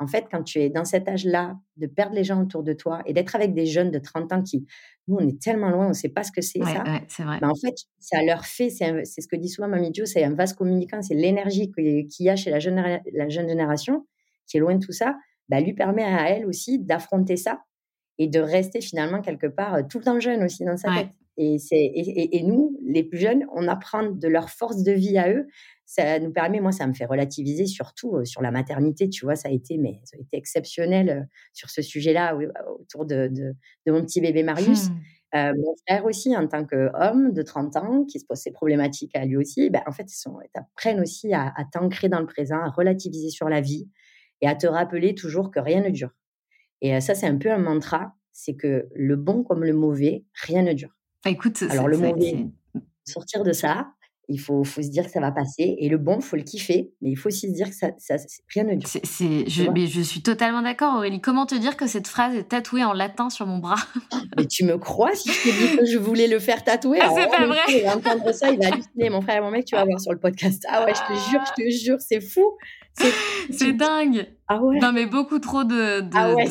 [0.00, 3.02] en fait, quand tu es dans cet âge-là, de perdre les gens autour de toi
[3.06, 4.66] et d'être avec des jeunes de 30 ans qui,
[5.06, 6.82] nous, on est tellement loin, on ne sait pas ce que c'est ça.
[6.82, 7.38] Ouais, c'est vrai.
[7.42, 10.54] En fait, ça leur fait, c'est ce que dit souvent Mamie Jo, c'est un vase
[10.54, 14.06] communicant, c'est l'énergie qu'il y a chez la jeune, la jeune génération
[14.46, 15.16] qui est loin de tout ça,
[15.48, 17.62] bah, lui permet à elle aussi d'affronter ça
[18.18, 21.08] et de rester finalement quelque part euh, tout le temps jeune aussi dans sa tête.
[21.36, 25.32] Et, c'est, et, nous, les plus jeunes, on apprend de leur force de vie à
[25.32, 25.48] eux.
[25.84, 29.08] Ça nous permet, moi, ça me fait relativiser surtout euh, sur la maternité.
[29.08, 31.22] Tu vois, ça a été, mais ça a été exceptionnel euh,
[31.52, 32.38] sur ce sujet-là
[32.78, 34.90] autour de, de, mon petit bébé Marius.
[34.90, 35.52] Mmh.
[35.56, 39.24] mon frère aussi, en tant qu'homme de 30 ans, qui se pose ses problématiques à
[39.24, 42.60] lui aussi, ben, en fait, ils, sont, apprennent aussi à, à t'ancrer dans le présent,
[42.60, 43.88] à relativiser sur la vie,
[44.44, 46.10] et à te rappeler toujours que rien ne dure.
[46.82, 50.60] Et ça, c'est un peu un mantra, c'est que le bon comme le mauvais, rien
[50.60, 50.94] ne dure.
[51.24, 52.46] Bah, écoute, alors le mauvais,
[53.04, 53.88] sortir de ça,
[54.28, 55.76] il faut, faut, se dire que ça va passer.
[55.78, 57.92] Et le bon, il faut le kiffer, mais il faut aussi se dire que ça,
[57.96, 58.16] ça
[58.52, 58.88] rien ne dure.
[58.88, 61.22] C'est, je, mais je suis totalement d'accord, Aurélie.
[61.22, 63.80] Comment te dire que cette phrase est tatouée en latin sur mon bras?
[64.36, 66.98] Mais tu me crois si je te dis que je voulais le faire tatouer?
[67.00, 67.88] Ah, C'est pas vrai.
[67.88, 69.08] Entendre ça, il va halluciner.
[69.08, 70.66] Mon frère et mon mec, tu vas voir sur le podcast.
[70.68, 72.58] Ah ouais, je te jure, je te jure, c'est fou.
[73.50, 74.28] C'est dingue.
[74.48, 74.78] Ah ouais?
[74.78, 76.04] Non, mais beaucoup trop de.
[76.14, 76.46] ah ouais,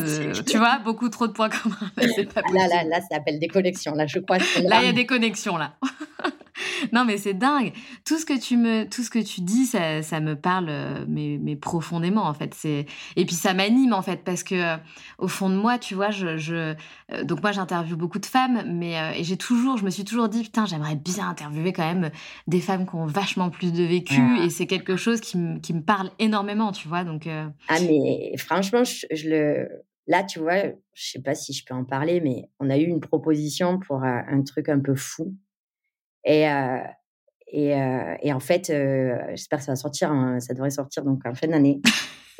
[0.45, 1.75] tu vois, beaucoup trop de points communs.
[1.97, 3.93] là, là, là, ça s'appelle des connexions.
[3.93, 4.37] Là, je crois.
[4.37, 5.73] Là, il y a des connexions, là.
[6.91, 7.73] non, mais c'est dingue.
[8.05, 11.05] Tout ce que tu me, tout ce que tu dis, ça, ça me parle, euh,
[11.07, 12.53] mais, mais profondément en fait.
[12.53, 14.77] C'est et puis ça m'anime en fait parce que euh,
[15.17, 16.75] au fond de moi, tu vois, je, je
[17.11, 20.29] euh, donc moi j'interviewe beaucoup de femmes, mais et j'ai toujours, je me suis toujours
[20.29, 22.11] dit putain, j'aimerais bien interviewer quand même
[22.47, 24.43] des femmes qui ont vachement plus de vécu ah.
[24.43, 27.03] et c'est quelque chose qui, qui me parle énormément, tu vois.
[27.03, 29.67] Donc ah mais franchement, je, je le
[30.05, 30.63] Là, tu vois,
[30.93, 34.03] je sais pas si je peux en parler, mais on a eu une proposition pour
[34.03, 35.33] un truc un peu fou.
[36.25, 36.45] Et,
[37.47, 37.69] et,
[38.21, 38.67] et, en fait,
[39.29, 41.81] j'espère que ça va sortir, ça devrait sortir donc en fin d'année.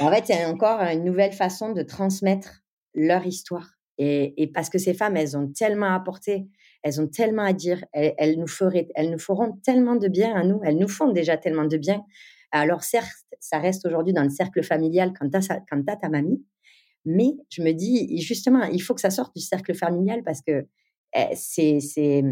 [0.00, 2.62] en fait, c'est encore une nouvelle façon de transmettre
[2.94, 3.68] leur histoire.
[3.98, 6.48] Et, et, parce que ces femmes, elles ont tellement apporté,
[6.82, 10.44] elles ont tellement à dire, elles, nous feraient, elles nous feront tellement de bien à
[10.44, 12.02] nous, elles nous font déjà tellement de bien.
[12.50, 13.08] Alors certes,
[13.40, 16.44] ça reste aujourd'hui dans le cercle familial quand tu as, ta mamie,
[17.04, 20.66] mais je me dis justement, il faut que ça sorte du cercle familial parce que
[21.14, 22.22] eh, c'est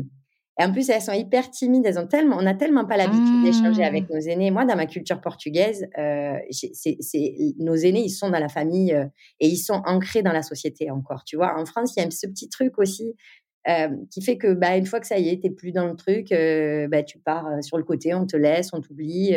[0.60, 1.86] et en plus, elles sont hyper timides.
[1.86, 4.14] Elles ont tellement, on n'a tellement pas l'habitude d'échanger avec mmh.
[4.14, 4.50] nos aînés.
[4.50, 6.98] Moi, dans ma culture portugaise, euh, c'est,
[7.58, 9.06] nos aînés, ils sont dans la famille euh,
[9.40, 11.24] et ils sont ancrés dans la société encore.
[11.24, 13.14] Tu vois, en France, il y a ce petit truc aussi
[13.66, 15.96] euh, qui fait que, bah, une fois que ça y est, t'es plus dans le
[15.96, 16.28] truc,
[16.90, 19.34] bah, tu pars sur le côté, on te laisse, on t'oublie.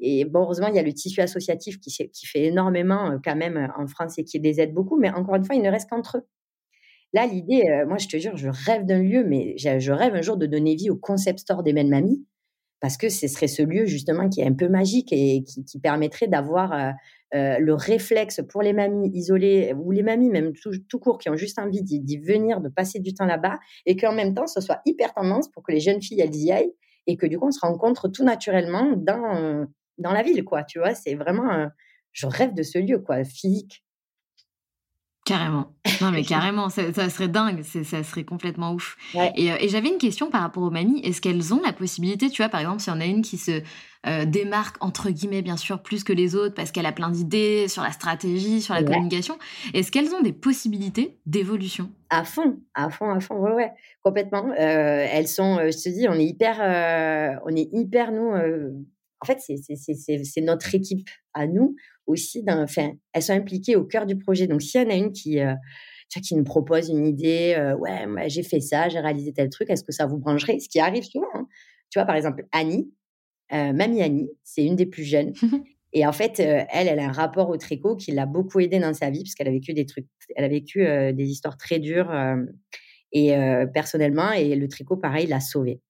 [0.00, 3.72] Et bon, heureusement, il y a le tissu associatif qui, qui fait énormément quand même
[3.78, 4.98] en France et qui les aide beaucoup.
[4.98, 6.26] Mais encore une fois, il ne reste qu'entre eux.
[7.14, 10.20] Là, l'idée, euh, moi, je te jure, je rêve d'un lieu, mais je rêve un
[10.20, 12.26] jour de donner vie au concept store des Men Mamie,
[12.80, 16.28] parce que ce serait ce lieu, justement, qui est un peu magique et qui, permettrait
[16.28, 16.90] d'avoir euh,
[17.34, 21.36] euh, le réflexe pour les mamies isolées, ou les mamies même tout, court, qui ont
[21.36, 24.82] juste envie d'y venir, de passer du temps là-bas, et qu'en même temps, ce soit
[24.84, 26.74] hyper tendance pour que les jeunes filles, elles y aillent,
[27.06, 30.62] et que du coup, on se rencontre tout naturellement dans, dans la ville, quoi.
[30.62, 31.68] Tu vois, c'est vraiment...
[32.12, 33.82] je rêve de ce lieu, quoi, physique.
[35.28, 35.74] Carrément.
[36.00, 38.96] Non, mais carrément, ça, serait dingue, ça serait complètement ouf.
[39.14, 41.00] Euh, et, j'avais une question par rapport aux mamies.
[41.04, 43.36] Est-ce qu'elles ont la possibilité, tu vois, par exemple, s'il y en a une qui
[43.36, 43.60] se
[44.06, 47.68] euh, démarque, entre guillemets, bien sûr, plus que les autres, parce qu'elle a plein d'idées
[47.68, 49.36] sur la stratégie, sur la communication,
[49.74, 51.90] est-ce qu'elles ont des possibilités d'évolution?
[52.08, 53.72] À fond, à fond, à fond, ouais, ouais,
[54.02, 54.46] complètement.
[54.58, 56.56] Euh, elles sont, je te dis, on est hyper,
[57.44, 58.32] on est hyper, nous,
[59.20, 61.76] en fait, c'est notre équipe à nous
[62.08, 62.42] aussi.
[62.48, 64.46] Enfin, elles sont impliquées au cœur du projet.
[64.46, 65.54] Donc, s'il y en a une qui, euh,
[66.22, 69.84] qui nous propose une idée, euh, ouais, j'ai fait ça, j'ai réalisé tel truc, est-ce
[69.84, 70.58] que ça vous brancherait?
[70.58, 71.28] Ce qui arrive souvent.
[71.34, 71.46] Hein.
[71.90, 72.90] Tu vois, par exemple, Annie,
[73.52, 75.32] euh, mamie Annie, c'est une des plus jeunes.
[75.94, 78.92] Et en fait, elle, elle a un rapport au tricot qui l'a beaucoup aidée dans
[78.92, 80.06] sa vie parce qu'elle a vécu des trucs,
[80.36, 82.14] elle a vécu des histoires très dures
[83.12, 83.32] et
[83.72, 85.80] personnellement, et le tricot, pareil, l'a sauvée.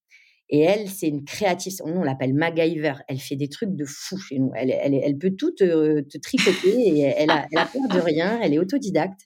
[0.50, 1.72] Et elle, c'est une créative.
[1.84, 2.94] on l'appelle MacGyver.
[3.08, 4.50] Elle fait des trucs de fou chez nous.
[4.54, 8.40] Elle, elle, elle peut tout te, tricoter et elle a, elle a peur de rien.
[8.42, 9.20] Elle est autodidacte.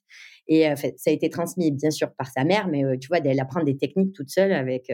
[0.48, 3.62] Et ça a été transmis bien sûr par sa mère, mais tu vois, elle apprend
[3.62, 4.90] des techniques toute seule avec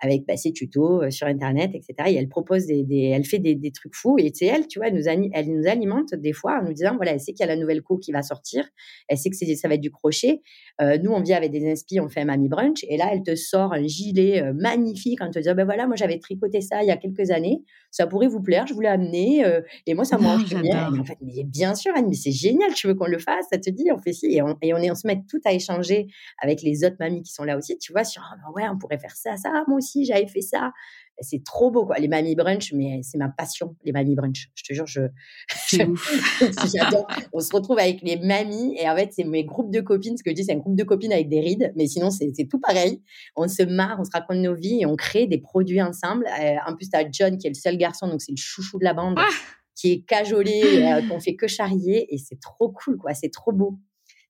[0.00, 1.94] avec bah, ses tutos euh, sur Internet, etc.
[2.06, 4.16] Et elle propose des, des elle fait des, des, trucs fous.
[4.18, 6.96] Et c'est elle, tu vois, elle nous, elle nous alimente des fois en nous disant,
[6.96, 8.68] voilà, elle sait qu'il y a la nouvelle co qui va sortir.
[9.08, 10.42] Elle sait que ça va être du crochet.
[10.80, 12.84] Euh, nous, on vient avec des inspi, on fait un mamie brunch.
[12.88, 15.96] Et là, elle te sort un gilet euh, magnifique en te disant, ben voilà, moi,
[15.96, 17.62] j'avais tricoté ça il y a quelques années.
[17.90, 19.42] Ça pourrait vous plaire, je vous l'ai amené.
[19.86, 20.92] et moi, ça mange bien.
[20.92, 23.46] En fait, mais bien sûr, Anne, mais c'est génial, tu veux qu'on le fasse.
[23.50, 24.26] Ça te dit, on fait ci.
[24.26, 26.06] Et on, et on, est, on se met tout à échanger
[26.42, 28.98] avec les autres mamies qui sont là aussi, tu vois, sur, oh, ouais, on pourrait
[28.98, 30.72] faire ça, ça, moi aussi j'avais fait ça.
[31.20, 31.96] C'est trop beau, quoi.
[31.98, 34.50] Les mamie brunch, mais c'est ma passion, les mamie brunch.
[34.54, 35.00] Je te jure, je,
[36.76, 37.06] j'adore.
[37.32, 40.18] On se retrouve avec les mamies et en fait, c'est mes groupes de copines.
[40.18, 42.32] Ce que je dis, c'est un groupe de copines avec des rides, mais sinon, c'est
[42.50, 43.02] tout pareil.
[43.34, 46.26] On se marre, on se raconte nos vies et on crée des produits ensemble.
[46.38, 48.78] Euh, en plus, tu as John qui est le seul garçon, donc c'est le chouchou
[48.78, 49.26] de la bande, ah!
[49.74, 53.14] qui est cajolé, euh, qu'on fait que charrier et c'est trop cool, quoi.
[53.14, 53.78] C'est trop beau.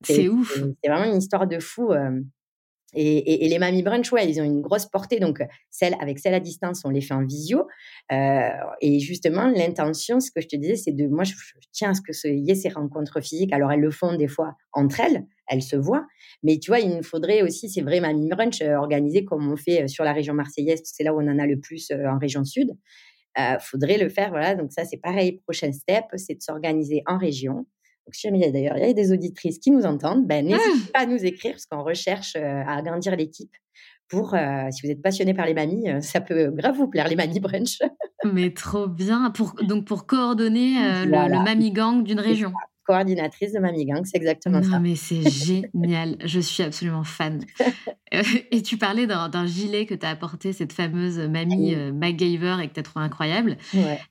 [0.04, 0.54] C'est ouf.
[0.84, 1.90] C'est vraiment une histoire de fou.
[1.90, 2.20] Euh,
[2.96, 5.20] et, les Mamie Brunch, ouais, ils ont une grosse portée.
[5.20, 7.66] Donc, celle avec celle à distance, on les fait en visio.
[8.12, 8.48] Euh,
[8.80, 11.34] et justement, l'intention, ce que je te disais, c'est de, moi, je,
[11.72, 13.52] tiens à ce que ce y ait ces rencontres physiques.
[13.52, 16.06] Alors, elles le font des fois entre elles, elles se voient.
[16.42, 18.76] Mais tu vois, il nous faudrait aussi ces vrais Mamie Brunch euh,
[19.26, 20.80] comme on fait euh, sur la région marseillaise.
[20.84, 22.76] C'est là où on en a le plus en région sud.
[23.38, 24.54] Euh, faudrait le faire, voilà.
[24.54, 25.40] Donc ça, c'est pareil.
[25.42, 27.66] Prochain step, c'est de s'organiser en région
[28.12, 30.90] si jamais d'ailleurs il y a des auditrices qui nous entendent, ben, n'hésitez ah!
[30.92, 33.52] pas à nous écrire parce qu'on recherche euh, à agrandir l'équipe.
[34.08, 37.08] Pour, euh, si vous êtes passionné par les mamies, euh, ça peut grave vous plaire,
[37.08, 37.78] les mamies brunch.
[38.32, 39.30] Mais trop bien.
[39.30, 42.52] Pour, donc, pour coordonner le, le mamie gang d'une région
[42.84, 44.78] coordinatrice de Mamie Gang, c'est exactement non, ça.
[44.78, 47.44] mais c'est génial, je suis absolument fan.
[48.52, 52.74] et tu parlais d'un gilet que tu as apporté, cette fameuse mamie MacGyver et que
[52.74, 53.56] tu as trouvé incroyable.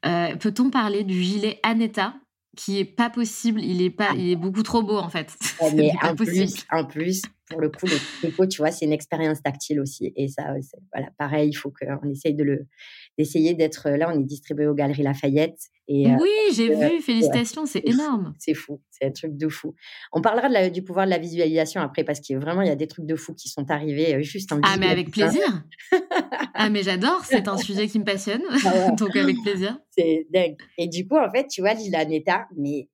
[0.02, 2.16] Peut-on parler du gilet Aneta?
[2.56, 3.62] Qui est pas possible.
[3.62, 5.34] Il est pas, il est beaucoup trop beau en fait.
[5.76, 9.42] mais en plus, en plus, pour le coup, le tricot, tu vois, c'est une expérience
[9.42, 10.12] tactile aussi.
[10.16, 10.54] Et ça,
[10.94, 12.68] voilà, pareil, il faut qu'on essaye de le,
[13.18, 14.12] d'essayer d'être là.
[14.14, 15.60] On est distribué aux Galeries Lafayette.
[15.88, 17.02] Et, euh, oui, j'ai vu.
[17.02, 18.34] Félicitations, c'est énorme.
[18.40, 19.76] C'est fou, c'est un truc de fou.
[20.12, 22.72] On parlera de la, du pouvoir de la visualisation après parce qu'il vraiment il y
[22.72, 24.60] a des trucs de fou qui sont arrivés euh, juste en.
[24.64, 25.64] Ah mais avec plaisir.
[26.54, 29.78] ah mais j'adore, c'est un sujet qui me passionne, ah donc avec plaisir.
[29.92, 30.58] C'est dingue.
[30.78, 32.90] Et du coup, en fait, tu vois, Lila Neta, mais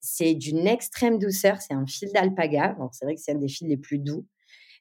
[0.00, 1.60] c'est d'une extrême douceur.
[1.60, 2.74] C'est un fil d'alpaga.
[2.78, 4.26] Bon, c'est vrai que c'est un des fils les plus doux.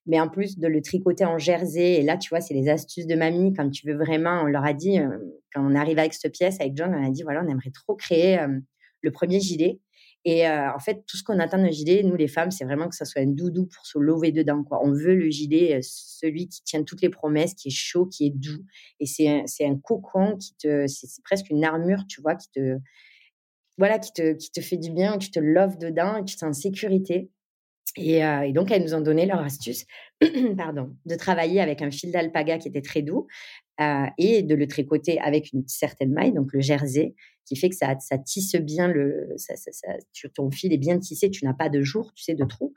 [0.07, 3.07] Mais en plus de le tricoter en jersey, et là, tu vois, c'est les astuces
[3.07, 3.53] de mamie.
[3.53, 5.17] Quand tu veux vraiment, on leur a dit, euh,
[5.53, 7.95] quand on arrive avec cette pièce, avec John, on a dit, voilà, on aimerait trop
[7.95, 8.59] créer euh,
[9.01, 9.79] le premier gilet.
[10.23, 12.89] Et euh, en fait, tout ce qu'on attend d'un gilet, nous les femmes, c'est vraiment
[12.89, 14.63] que ça soit un doudou pour se lever dedans.
[14.63, 14.79] Quoi.
[14.83, 18.33] On veut le gilet, celui qui tient toutes les promesses, qui est chaud, qui est
[18.35, 18.65] doux.
[18.99, 22.77] Et c'est un, un cocon qui te, c'est presque une armure, tu vois, qui te,
[23.77, 26.43] voilà, qui te, qui te fait du bien, tu te loves dedans et tu es
[26.43, 27.29] en sécurité.
[27.97, 29.85] Et, euh, et, donc, elles nous ont donné leur astuce
[30.57, 33.27] pardon, de travailler avec un fil d'alpaga qui était très doux
[33.81, 37.75] euh, et de le tricoter avec une certaine maille, donc le jersey, qui fait que
[37.75, 37.95] ça,
[38.25, 39.33] tisse bien le.
[39.37, 39.53] Ça,
[40.33, 42.73] ton fil est bien tissé, tu n'as pas de jour, tu sais, de trou.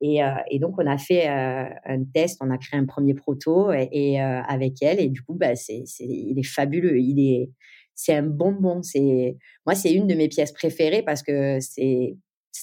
[0.00, 4.20] Et, euh, donc, on a fait un test, on a créé un premier proto et,
[4.20, 5.00] avec elle.
[5.00, 6.98] Et du coup, bah, c'est, il est fabuleux.
[6.98, 7.50] Il est,
[7.94, 8.82] c'est un bonbon.
[8.82, 12.16] C'est moi, c'est une de mes pièces préférées parce que c'est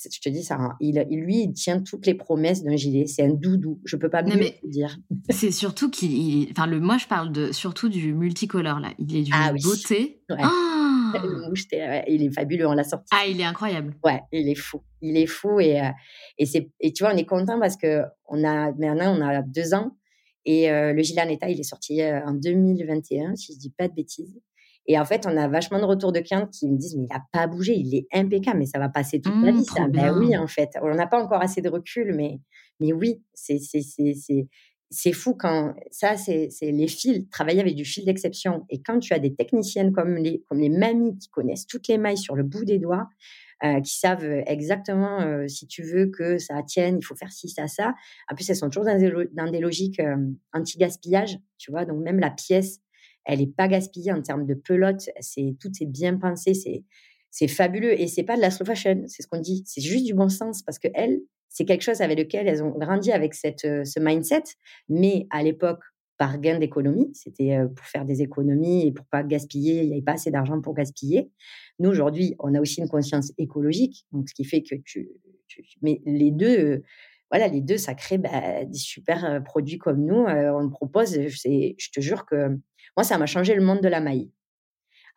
[0.04, 3.06] je te dis ça, hein, il, lui, il tient toutes les promesses d'un gilet.
[3.08, 3.80] C'est un doudou.
[3.86, 4.98] Je peux pas mieux mais dire.
[5.30, 8.90] C'est surtout qu'il, enfin, le, moi, je parle de surtout du multicolore là.
[9.00, 10.22] Il est d'une ah beauté.
[10.30, 10.52] Ah
[12.08, 12.68] il est fabuleux.
[12.68, 13.08] On l'a sorti.
[13.12, 13.96] Ah, il est incroyable.
[14.04, 14.82] Ouais, il est fou.
[15.02, 15.90] Il est fou et euh,
[16.38, 19.42] et c'est et tu vois, on est content parce que on a maintenant on a
[19.42, 19.96] deux ans
[20.46, 23.72] et euh, le gilet en état, il est sorti euh, en 2021, si je dis
[23.72, 24.40] pas de bêtises.
[24.88, 27.14] Et en fait, on a vachement de retours de clients qui me disent, mais il
[27.14, 29.88] n'a pas bougé, il est impeccable, mais ça va passer toute la mmh, vie, ça.
[29.88, 30.70] Ben oui, en fait.
[30.82, 32.40] On n'a pas encore assez de recul, mais,
[32.80, 34.48] mais oui, c'est, c'est, c'est, c'est,
[34.92, 38.66] c'est fou quand ça, c'est, c'est les fils, travailler avec du fil d'exception.
[38.70, 41.98] Et quand tu as des techniciennes comme les, comme les mamies qui connaissent toutes les
[41.98, 43.08] mailles sur le bout des doigts,
[43.64, 47.48] euh, qui savent exactement euh, si tu veux que ça tienne, il faut faire ci,
[47.48, 47.94] ça, ça.
[48.30, 50.18] En plus, elles sont toujours dans des, dans des logiques euh,
[50.54, 51.86] anti-gaspillage, tu vois?
[51.86, 52.82] Donc, même la pièce,
[53.26, 55.10] elle est pas gaspillée en termes de pelote.
[55.20, 56.54] C'est tout est bien pensé.
[56.54, 56.84] C'est
[57.32, 59.04] c'est fabuleux et c'est pas de la slow fashion.
[59.08, 59.64] C'est ce qu'on dit.
[59.66, 61.20] C'est juste du bon sens parce que elles,
[61.50, 64.44] c'est quelque chose avec lequel elles ont grandi avec cette euh, ce mindset.
[64.88, 65.82] Mais à l'époque,
[66.18, 69.82] par gain d'économie, c'était euh, pour faire des économies et pour pas gaspiller.
[69.82, 71.30] Il n'y avait pas assez d'argent pour gaspiller.
[71.80, 75.10] Nous aujourd'hui, on a aussi une conscience écologique, donc ce qui fait que tu,
[75.82, 76.84] mais les deux.
[77.32, 80.26] Voilà, les deux, ça crée bah, des super produits comme nous.
[80.26, 82.58] on propose, je te jure que
[82.98, 84.32] moi, ça m'a changé le monde de la maille.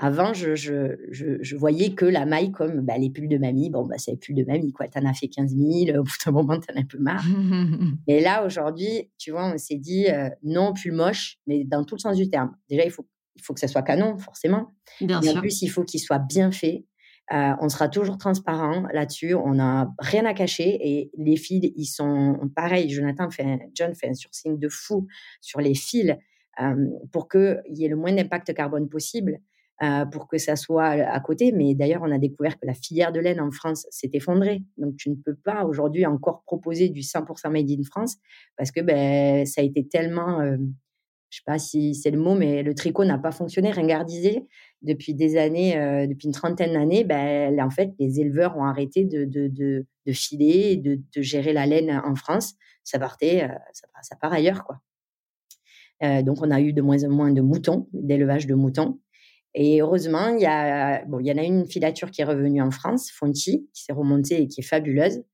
[0.00, 3.68] Avant, je, je, je, voyais que la maille comme bah, les pulls de mamie.
[3.68, 4.86] Bon, bah, c'est les pulls de mamie, quoi.
[4.86, 7.24] T'en as fait 15 000, au bout d'un moment, t'en as un peu marre.
[8.06, 10.06] Et là, aujourd'hui, tu vois, on s'est dit
[10.44, 12.54] non, pull moche, mais dans tout le sens du terme.
[12.70, 14.72] Déjà, il faut, il faut que ça soit canon, forcément.
[15.00, 16.84] Bien en plus, il faut qu'il soit bien fait.
[17.32, 19.34] Euh, on sera toujours transparent là-dessus.
[19.34, 22.88] On n'a rien à cacher et les fils, ils sont pareils.
[22.88, 25.06] Jonathan fait, John fait un sourcing de fou
[25.40, 26.16] sur les fils
[26.60, 26.74] euh,
[27.12, 29.38] pour qu'il y ait le moins d'impact carbone possible.
[29.80, 31.52] Euh, pour que ça soit à côté.
[31.52, 34.64] Mais d'ailleurs, on a découvert que la filière de laine en France s'est effondrée.
[34.76, 38.16] Donc, tu ne peux pas aujourd'hui encore proposer du 100% made in France
[38.56, 40.40] parce que ben, ça a été tellement
[41.30, 44.46] je sais pas si c'est le mot, mais le tricot n'a pas fonctionné, ringardisé
[44.82, 47.04] depuis des années, euh, depuis une trentaine d'années.
[47.04, 51.52] Ben, en fait, les éleveurs ont arrêté de, de, de, de filer, de, de, gérer
[51.52, 52.54] la laine en France.
[52.82, 54.80] Ça partait, euh, ça, ça, part ailleurs, quoi.
[56.02, 59.00] Euh, donc, on a eu de moins en moins de moutons, d'élevage de moutons.
[59.54, 62.70] Et heureusement, il y bon, il y en a une filature qui est revenue en
[62.70, 65.24] France, Fonti, qui s'est remontée et qui est fabuleuse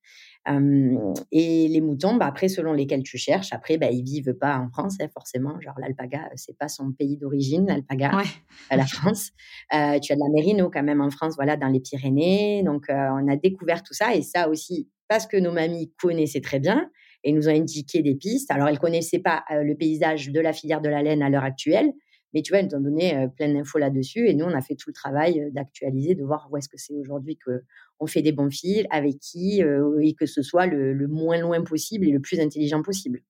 [0.47, 4.69] et les moutons, bah, après, selon lesquels tu cherches, après, bah, ils vivent pas en
[4.69, 5.61] France, hein, forcément.
[5.61, 8.23] Genre, l'alpaga, c'est pas son pays d'origine, l'alpaga,
[8.71, 9.31] à la France.
[9.73, 12.63] Euh, tu as de la mérino quand même en France, voilà, dans les Pyrénées.
[12.63, 14.15] Donc, on a découvert tout ça.
[14.15, 16.91] Et ça aussi, parce que nos mamies connaissaient très bien
[17.23, 18.51] et nous ont indiqué des pistes.
[18.51, 21.93] Alors, elles connaissaient pas le paysage de la filière de la laine à l'heure actuelle,
[22.35, 24.29] mais tu vois, elles nous ont donné plein d'infos là-dessus.
[24.29, 26.95] Et nous, on a fait tout le travail d'actualiser, de voir où est-ce que c'est
[26.95, 29.63] aujourd'hui qu'on fait des bons fils, avec qui,
[30.01, 33.23] et que ce soit le, moins loin possible et le plus intelligent possible.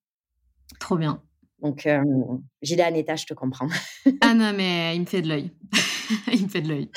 [0.80, 1.22] Trop bien.
[1.64, 2.02] Donc, euh,
[2.78, 3.68] à état, je te comprends.
[4.20, 5.50] ah non, mais il me fait de l'œil.
[6.32, 6.90] il me fait de l'œil.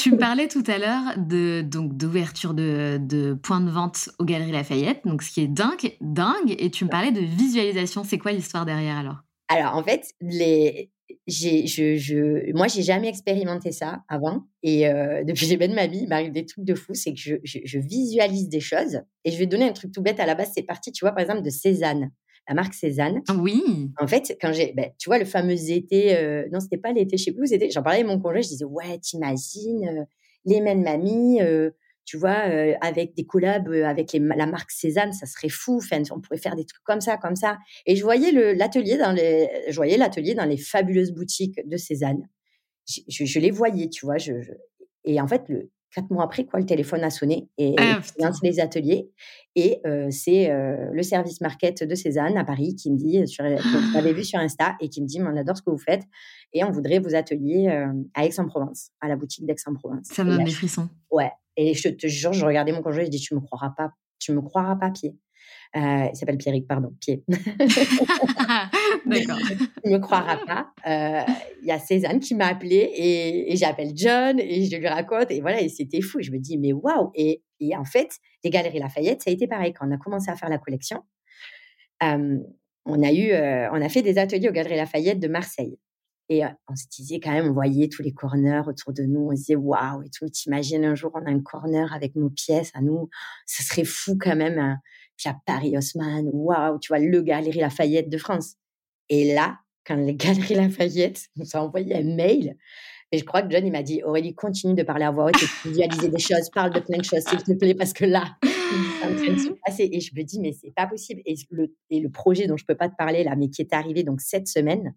[0.00, 4.24] tu me parlais tout à l'heure de donc d'ouverture de, de points de vente aux
[4.24, 6.54] Galeries Lafayette, donc ce qui est dingue, dingue.
[6.58, 8.02] Et tu me parlais de visualisation.
[8.02, 9.22] C'est quoi l'histoire derrière alors?
[9.48, 10.90] Alors, en fait, les,
[11.26, 14.44] j'ai, je, je, moi, j'ai jamais expérimenté ça avant.
[14.62, 16.94] Et euh, depuis j'ai de ma vie, il m'arrive des trucs de fou.
[16.94, 19.00] C'est que je, je, visualise des choses.
[19.24, 20.50] Et je vais donner un truc tout bête à la base.
[20.54, 22.10] C'est parti, tu vois, par exemple, de Cézanne,
[22.48, 23.22] la marque Cézanne.
[23.38, 23.90] Oui.
[24.00, 27.16] En fait, quand j'ai, ben, tu vois, le fameux été, euh, non, c'était pas l'été,
[27.16, 27.70] je sais plus où c'était.
[27.70, 30.04] J'en parlais avec mon conjoint, je disais, ouais, t'imagines, euh,
[30.46, 31.40] les mêmes mamies,
[32.04, 35.78] tu vois, euh, avec des collabs euh, avec la marque Cézanne, ça serait fou.
[35.78, 37.58] Enfin, on pourrait faire des trucs comme ça, comme ça.
[37.86, 42.28] Et je voyais l'atelier dans les, je voyais l'atelier dans les fabuleuses boutiques de Cézanne.
[42.86, 44.18] Je, les voyais, tu vois.
[44.18, 44.32] Je,
[45.04, 48.40] et en fait, le, quatre mois après, quoi, le téléphone a sonné et ah, lance
[48.42, 49.08] les ateliers.
[49.54, 50.50] Et euh, c'est
[50.92, 54.76] le service market de Cézanne à Paris qui me dit, sur, je vu sur Insta
[54.80, 56.02] et qui me dit, on adore ce que vous faites
[56.52, 57.68] et on voudrait vos ateliers
[58.12, 60.08] à Aix-en-Provence, à la boutique d'Aix-en-Provence.
[60.08, 60.90] Ça me donne des frissons.
[61.10, 61.30] Ouais.
[61.56, 63.92] Et je te jure, je regardais mon conjoint et je dis, tu me croiras pas,
[64.18, 65.16] tu me croiras pas, pied.
[65.76, 67.24] Euh, il s'appelle Pierrick, pardon, pied.
[69.06, 69.38] D'accord.
[69.84, 70.68] tu me croiras pas.
[70.86, 71.22] Euh,
[71.62, 75.40] il y a Cézanne qui m'a appelé et, j'appelle John et je lui raconte et
[75.40, 76.18] voilà, et c'était fou.
[76.20, 77.10] Je me dis, mais waouh!
[77.14, 79.72] Et, et, en fait, les Galeries Lafayette, ça a été pareil.
[79.72, 81.02] Quand on a commencé à faire la collection,
[82.04, 82.38] euh,
[82.86, 83.32] on a eu,
[83.72, 85.78] on a fait des ateliers aux Galeries Lafayette de Marseille.
[86.30, 89.30] Et on se disait quand même, on voyait tous les corners autour de nous, on
[89.32, 90.28] se disait waouh et tout.
[90.28, 93.10] T'imagines un jour on a un corner avec nos pièces à nous,
[93.46, 94.58] ça serait fou quand même.
[94.58, 94.78] Hein.
[95.16, 98.54] Puis à Paris Haussmann, waouh, tu vois le Galerie Lafayette de France.
[99.10, 102.56] Et là, quand les Galeries Lafayette nous a envoyé un mail,
[103.12, 105.40] et je crois que John il m'a dit Aurélie continue de parler à voix haute
[105.40, 108.36] et visualiser des choses, parle de plein de choses s'il te plaît parce que là,
[108.42, 109.88] c'est en train de se passer.
[109.92, 111.20] Et je me dis mais c'est pas possible.
[111.24, 113.72] Et le, et le projet dont je peux pas te parler là, mais qui est
[113.72, 114.94] arrivé donc cette semaine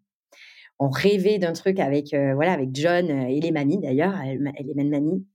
[0.80, 4.47] on rêvait d'un truc avec euh, voilà avec John euh, et les mamies d'ailleurs, elle,
[4.57, 5.25] est même mamie.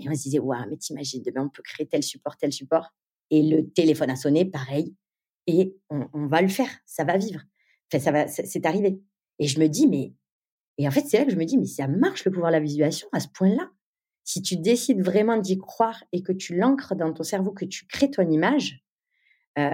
[0.00, 2.94] Et on se disait waouh, mais t'imagines demain on peut créer tel support, tel support.
[3.30, 4.94] Et le téléphone a sonné, pareil.
[5.46, 7.40] Et on, va le faire, ça va vivre.
[7.92, 9.00] Ça va, c'est arrivé.
[9.38, 10.12] Et je me dis mais
[10.76, 12.56] et en fait c'est là que je me dis mais ça marche le pouvoir de
[12.56, 13.70] la visualisation à ce point-là.
[14.24, 17.86] Si tu décides vraiment d'y croire et que tu l'ancres dans ton cerveau, que tu
[17.86, 18.84] crées ton image,
[19.58, 19.70] euh,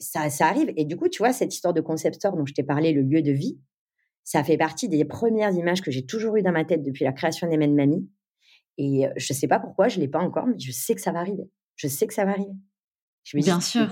[0.00, 0.72] ça, ça arrive.
[0.76, 3.02] Et du coup, tu vois, cette histoire de concept store dont je t'ai parlé, le
[3.02, 3.56] lieu de vie,
[4.24, 7.12] ça fait partie des premières images que j'ai toujours eues dans ma tête depuis la
[7.12, 8.08] création des Men Mamie.
[8.78, 11.00] Et je ne sais pas pourquoi, je ne l'ai pas encore, mais je sais que
[11.00, 11.44] ça va arriver.
[11.76, 12.50] Je sais que ça va arriver.
[13.22, 13.90] Je Bien sûr.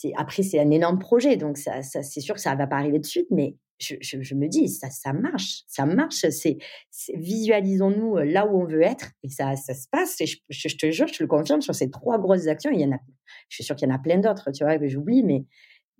[0.00, 2.76] C'est, après, c'est un énorme projet, donc ça, c'est sûr que ça ne va pas
[2.76, 6.24] arriver de suite, mais je, je, me dis, ça, ça marche, ça marche.
[6.30, 6.58] C'est,
[7.14, 10.20] visualisons-nous là où on veut être et ça, ça se passe.
[10.20, 12.70] Et je, je, te jure, je te le confirme sur ces trois grosses actions.
[12.72, 12.98] Il y en a,
[13.48, 15.44] je suis sûre qu'il y en a plein d'autres, tu vois, que j'oublie, mais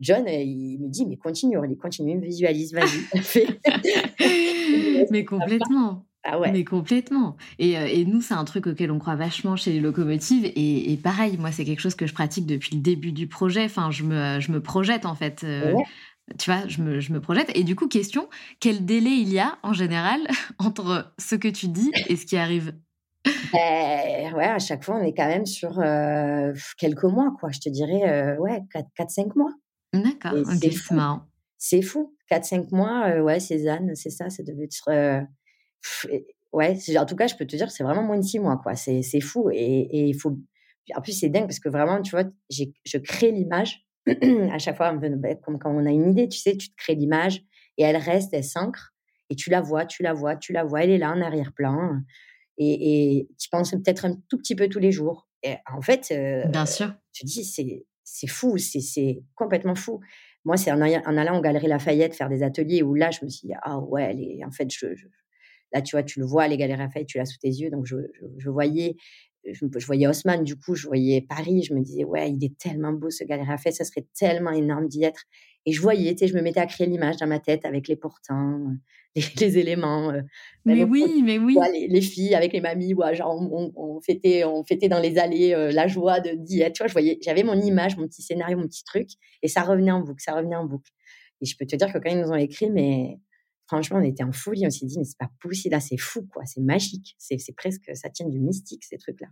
[0.00, 3.06] John, euh, il me dit, mais continue, il continue, visualise, vas-y,
[5.10, 6.04] mais complètement.
[6.24, 6.52] Ah ouais.
[6.52, 7.36] Mais complètement.
[7.58, 10.44] Et, euh, et nous, c'est un truc auquel on croit vachement chez les locomotives.
[10.44, 13.64] Et, et pareil, moi, c'est quelque chose que je pratique depuis le début du projet.
[13.64, 15.42] Enfin, je me, je me projette, en fait.
[15.44, 15.74] Euh,
[16.38, 17.50] tu vois, je me, je me, projette.
[17.56, 18.28] Et du coup, question,
[18.60, 20.20] quel délai il y a en général
[20.58, 22.74] entre ce que tu dis et ce qui arrive?
[23.52, 27.50] Ben, ouais, à chaque fois, on est quand même sur euh, quelques mois, quoi.
[27.50, 28.60] Je te dirais, euh, ouais,
[28.98, 29.52] 4-5 mois.
[29.92, 30.94] D'accord, c'est fou.
[31.56, 32.14] C'est fou.
[32.30, 35.26] 4-5 mois, euh, ouais, Cézanne, c'est ça, ça devait être.
[36.52, 38.74] ouais, en tout cas, je peux te dire, c'est vraiment moins de 6 mois, quoi.
[38.74, 39.50] C'est fou.
[39.52, 40.38] Et il faut.
[40.96, 43.86] En plus, c'est dingue parce que vraiment, tu vois, je crée l'image
[44.52, 46.94] à chaque fois, ben, comme quand on a une idée, tu sais, tu te crées
[46.94, 47.42] l'image
[47.76, 48.94] et elle reste, elle s'ancre
[49.30, 52.00] et tu la vois, tu la vois, tu la vois, elle est là en arrière-plan
[52.56, 55.28] et, tu penses peut-être un tout petit peu tous les jours.
[55.42, 60.00] Et en fait, euh, bien sûr, tu dis c'est c'est fou, c'est complètement fou.
[60.44, 63.48] Moi, c'est en, allant en Galerie Lafayette faire des ateliers où là, je me suis
[63.48, 64.68] dit ah ouais, en fait,
[65.72, 67.86] là, tu vois, tu le vois, les Galeries Lafayette, tu l'as sous tes yeux, donc
[67.86, 67.96] je,
[68.38, 68.96] je voyais
[69.52, 72.92] je, voyais Haussmann, du coup, je voyais Paris, je me disais, ouais, il est tellement
[72.92, 75.24] beau ce Galerie Lafayette, ça serait tellement énorme d'y être.
[75.66, 77.88] Et je voyais, tu sais, je me mettais à créer l'image dans ma tête avec
[77.88, 78.58] les portants,
[79.16, 80.10] euh, les, éléments.
[80.10, 80.22] Euh,
[80.64, 81.56] mais oui, mais oui.
[81.88, 83.36] les, filles avec les mamies, ouais, genre,
[83.76, 86.74] on, fêtait, on fêtait dans les allées euh, la joie d'y être.
[86.74, 89.08] Tu vois, je voyais, j'avais mon image, mon petit scénario, mon petit truc,
[89.42, 90.90] et ça revenait en boucle, ça revenait en boucle.
[91.40, 93.18] Et je peux te dire que quand ils nous ont écrit, mais
[93.68, 94.66] franchement, on était en folie.
[94.66, 96.44] On s'est dit, mais c'est pas possible, là, c'est fou, quoi.
[96.46, 97.14] C'est magique.
[97.18, 99.28] C'est presque, ça tient du mystique, ces trucs-là.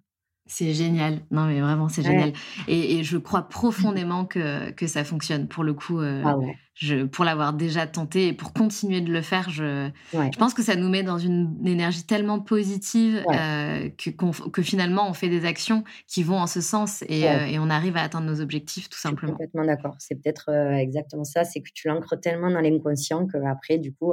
[0.48, 1.20] C'est génial.
[1.32, 2.32] Non, mais vraiment, c'est génial.
[2.68, 5.48] Et, je crois profondément que, que ça fonctionne.
[5.48, 6.36] Pour le coup, euh, ah
[6.74, 10.62] je, pour l'avoir déjà tenté et pour continuer de le faire, je, je pense que
[10.62, 15.46] ça nous met dans une, énergie tellement positive euh, que, que, finalement, on fait des
[15.46, 18.88] actions qui vont en ce sens et, euh, et on arrive à atteindre nos objectifs,
[18.88, 19.32] tout simplement.
[19.32, 19.96] Je suis complètement d'accord.
[19.98, 21.44] C'est peut-être exactement ça.
[21.44, 24.12] C'est que tu l'ancres tellement dans l'inconscient qu'après, du coup,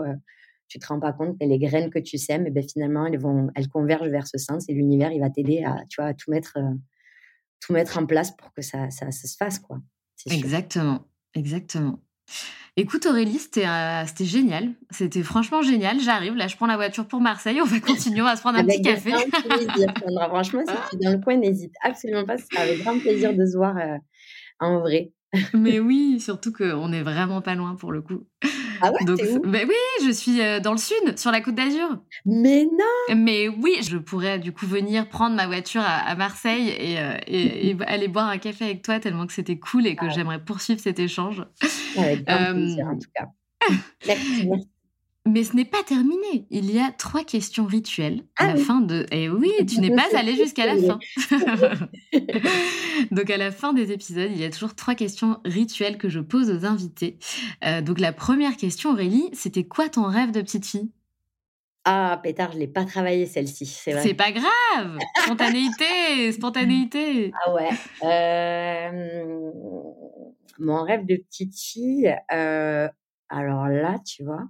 [0.74, 3.06] tu te rends pas compte que les graines que tu sèmes, et eh ben finalement,
[3.06, 6.10] elles vont, elles convergent vers ce sens et l'univers, il va t'aider à, tu vois,
[6.10, 6.74] à tout mettre, euh,
[7.60, 9.78] tout mettre en place pour que ça, ça, se fasse, quoi.
[10.32, 11.06] Exactement,
[11.36, 12.00] exactement.
[12.76, 14.74] Écoute Aurélie, euh, c'était génial.
[14.90, 16.00] C'était franchement génial.
[16.00, 17.62] J'arrive, là je prends la voiture pour Marseille.
[17.62, 19.12] On va continuer, on va se prendre un petit café.
[20.30, 22.38] franchement, si tu es dans le coin, n'hésite absolument pas.
[22.40, 23.98] C'est avec grand plaisir de se voir euh,
[24.60, 25.12] en vrai.
[25.54, 28.26] Mais oui, surtout qu'on est vraiment pas loin pour le coup.
[28.82, 31.98] Ah ouais, Donc, mais oui, je suis euh, dans le sud, sur la Côte d'Azur.
[32.26, 33.16] Mais non.
[33.16, 37.76] Mais oui, je pourrais du coup venir prendre ma voiture à, Marseille et, euh, et,
[37.88, 40.10] aller boire un café avec toi tellement que c'était cool et que ah.
[40.10, 41.46] j'aimerais poursuivre cet échange.
[41.98, 43.26] Avec grand plaisir, en tout cas.
[44.06, 44.70] Merci, merci.
[45.26, 46.46] Mais ce n'est pas terminé.
[46.50, 49.06] Il y a trois questions rituelles à ah la fin de.
[49.12, 51.00] Eh oui, tu n'es pas allé jusqu'à la fin.
[53.12, 56.20] donc à la fin des épisodes, il y a toujours trois questions rituelles que je
[56.20, 57.20] pose aux invités.
[57.64, 60.92] Euh, donc la première question, Aurélie, c'était quoi ton rêve de petite fille?
[61.86, 64.04] Ah, pétard, je l'ai pas travaillé celle-ci, c'est vrai.
[64.04, 64.98] C'est pas grave.
[65.24, 67.34] Spontanéité, spontanéité.
[67.46, 67.70] Ah ouais.
[68.04, 69.52] Euh,
[70.60, 72.16] mon rêve de petite fille.
[72.32, 72.88] Euh,
[73.28, 74.44] alors là, tu vois,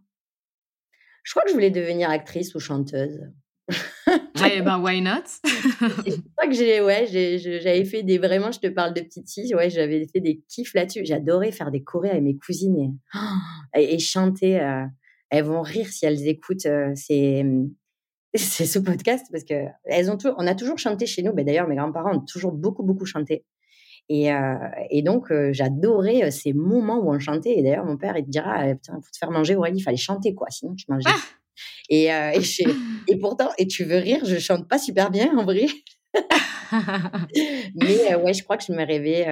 [1.24, 3.22] je crois que je voulais devenir actrice ou chanteuse.
[4.42, 5.24] ouais, ben why not?
[5.46, 9.56] Je crois que j'ai, ouais, j'avais fait des vraiment, je te parle de petite fille,
[9.56, 11.06] ouais, j'avais fait des kiffs là-dessus.
[11.06, 12.98] J'adorais faire des chorés avec mes cousines
[13.76, 14.60] et, chanter.
[14.60, 14.86] Euh,
[15.30, 17.44] elles vont rire si elles écoutent euh, c'est
[18.36, 21.34] ce podcast parce que elles ont on a toujours chanté chez nous.
[21.34, 23.46] Ben, d'ailleurs, mes grands-parents ont toujours beaucoup beaucoup chanté.
[24.10, 24.56] Et, euh,
[24.90, 27.58] et donc, euh, j'adorais euh, ces moments où on chantait.
[27.58, 29.98] Et d'ailleurs, mon père, il te dira, putain, pour te faire manger, Aurélie, il fallait
[29.98, 30.50] chanter, quoi.
[30.50, 31.10] Sinon, tu mangeais.
[31.10, 31.20] Ah
[31.90, 32.40] et, et,
[33.08, 35.68] et, pourtant, et tu veux rire, je chante pas super bien, en vrai.
[37.76, 39.26] mais ouais, je crois que je me rêvais,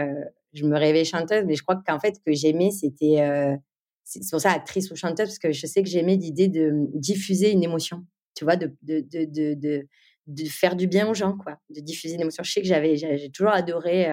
[0.54, 1.44] je me rêvais chanteuse.
[1.46, 3.58] Mais je crois qu'en fait, que j'aimais, c'était...
[4.04, 7.52] c'est pour ça, actrice ou chanteuse, parce que je sais que j'aimais l'idée de diffuser
[7.52, 8.06] une émotion.
[8.36, 9.88] Tu vois, de, de, de, de,
[10.28, 11.58] de faire du bien aux gens, quoi.
[11.70, 12.44] De diffuser une émotion.
[12.44, 14.08] Je sais que j'avais, j'ai toujours adoré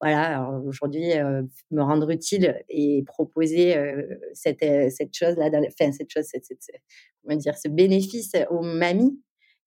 [0.00, 1.12] voilà, aujourd'hui,
[1.70, 3.76] me rendre utile et proposer
[4.34, 6.46] cette, cette chose-là, enfin, cette chose, cette,
[7.22, 9.18] comment dire, ce bénéfice aux mamies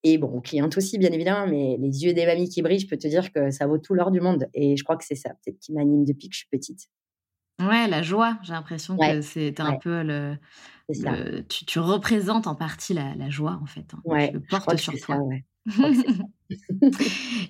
[0.03, 2.87] et bon, aux clientes aussi, bien évidemment, mais les yeux des mamies qui brillent, je
[2.87, 4.47] peux te dire que ça vaut tout l'or du monde.
[4.53, 6.87] Et je crois que c'est ça, peut-être, qui m'anime depuis que je suis petite.
[7.59, 10.37] Ouais, la joie, j'ai l'impression que c'est un peu le.
[11.49, 13.93] tu, tu, représentes en partie la, la joie, en fait.
[13.93, 14.01] Hein.
[14.05, 15.17] Ouais, tu le portes sur toi.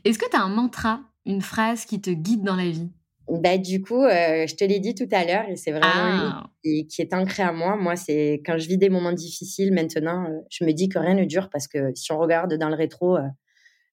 [0.03, 2.89] Est-ce que tu as un mantra une phrase qui te guide dans la vie?
[3.30, 6.49] Bah, du coup, euh, je te l'ai dit tout à l'heure, et c'est vraiment ah.
[6.63, 7.76] qui, qui, est ancré à moi.
[7.76, 11.13] Moi, c'est quand je vis des moments difficiles maintenant, euh, je me dis que rien
[11.13, 13.22] ne dure parce que si on regarde dans le rétro, euh,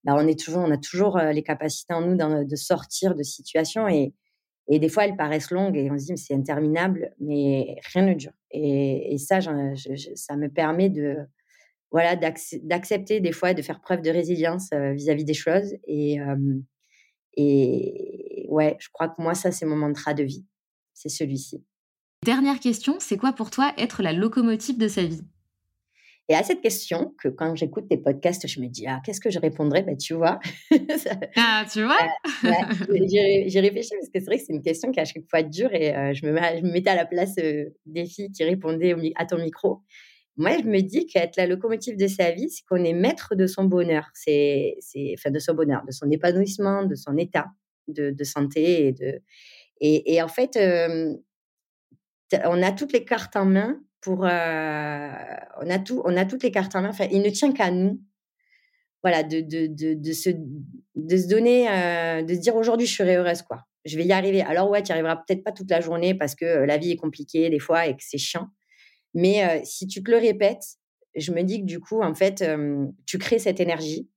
[0.04, 3.88] bah, on, est toujours, on a toujours les capacités en nous de sortir de situations
[3.88, 4.14] et,
[4.68, 8.14] et des fois, elles paraissent longues et on se dit, c'est interminable, mais rien ne
[8.14, 8.32] dure.
[8.52, 11.16] Et, et ça, ça me permet de,
[11.90, 16.18] voilà, d'accepter des fois, de faire preuve de résilience vis-à-vis des choses et,
[17.36, 20.44] et ouais, je crois que moi, ça, c'est mon mantra de vie.
[20.94, 21.62] C'est celui-ci.
[22.24, 25.22] dernière question, c'est quoi pour toi être la locomotive de sa vie?
[26.28, 29.30] Et à cette question, que quand j'écoute tes podcasts, je me dis, ah, qu'est-ce que
[29.30, 29.82] je répondrais?
[29.82, 30.40] Ben, Tu vois.
[31.36, 31.98] ah, tu vois?
[32.44, 32.50] euh,
[33.46, 35.72] J'ai réfléchi parce que c'est vrai que c'est une question qui à chaque fois dure
[35.72, 38.96] et euh, je, me, je, me, mettais à la place euh, des filles qui répondaient
[39.14, 39.82] à ton micro.
[40.36, 43.46] Moi, je me dis qu'être la locomotive de sa vie, c'est qu'on est maître de
[43.46, 44.76] son bonheur, c'est,
[45.14, 47.46] enfin de son bonheur, de son épanouissement, de son état
[47.88, 49.22] de, santé et de
[49.80, 50.58] et, en fait,
[52.44, 54.24] on a toutes les cartes en main pour.
[54.24, 55.08] Euh,
[55.60, 56.90] on, a tout, on a toutes les cartes en main.
[56.90, 58.00] Enfin, il ne tient qu'à nous.
[59.02, 63.42] Voilà, de, de, de, se, de se donner, euh, de dire aujourd'hui, je serai heureuse,
[63.42, 63.64] quoi.
[63.84, 64.42] Je vais y arriver.
[64.42, 66.90] Alors, ouais, tu n'y arriveras peut-être pas toute la journée parce que euh, la vie
[66.90, 68.48] est compliquée des fois et que c'est chiant.
[69.16, 70.76] Mais si tu te le répètes,
[71.16, 72.44] je me dis que du coup, en fait,
[73.06, 74.10] tu crées cette énergie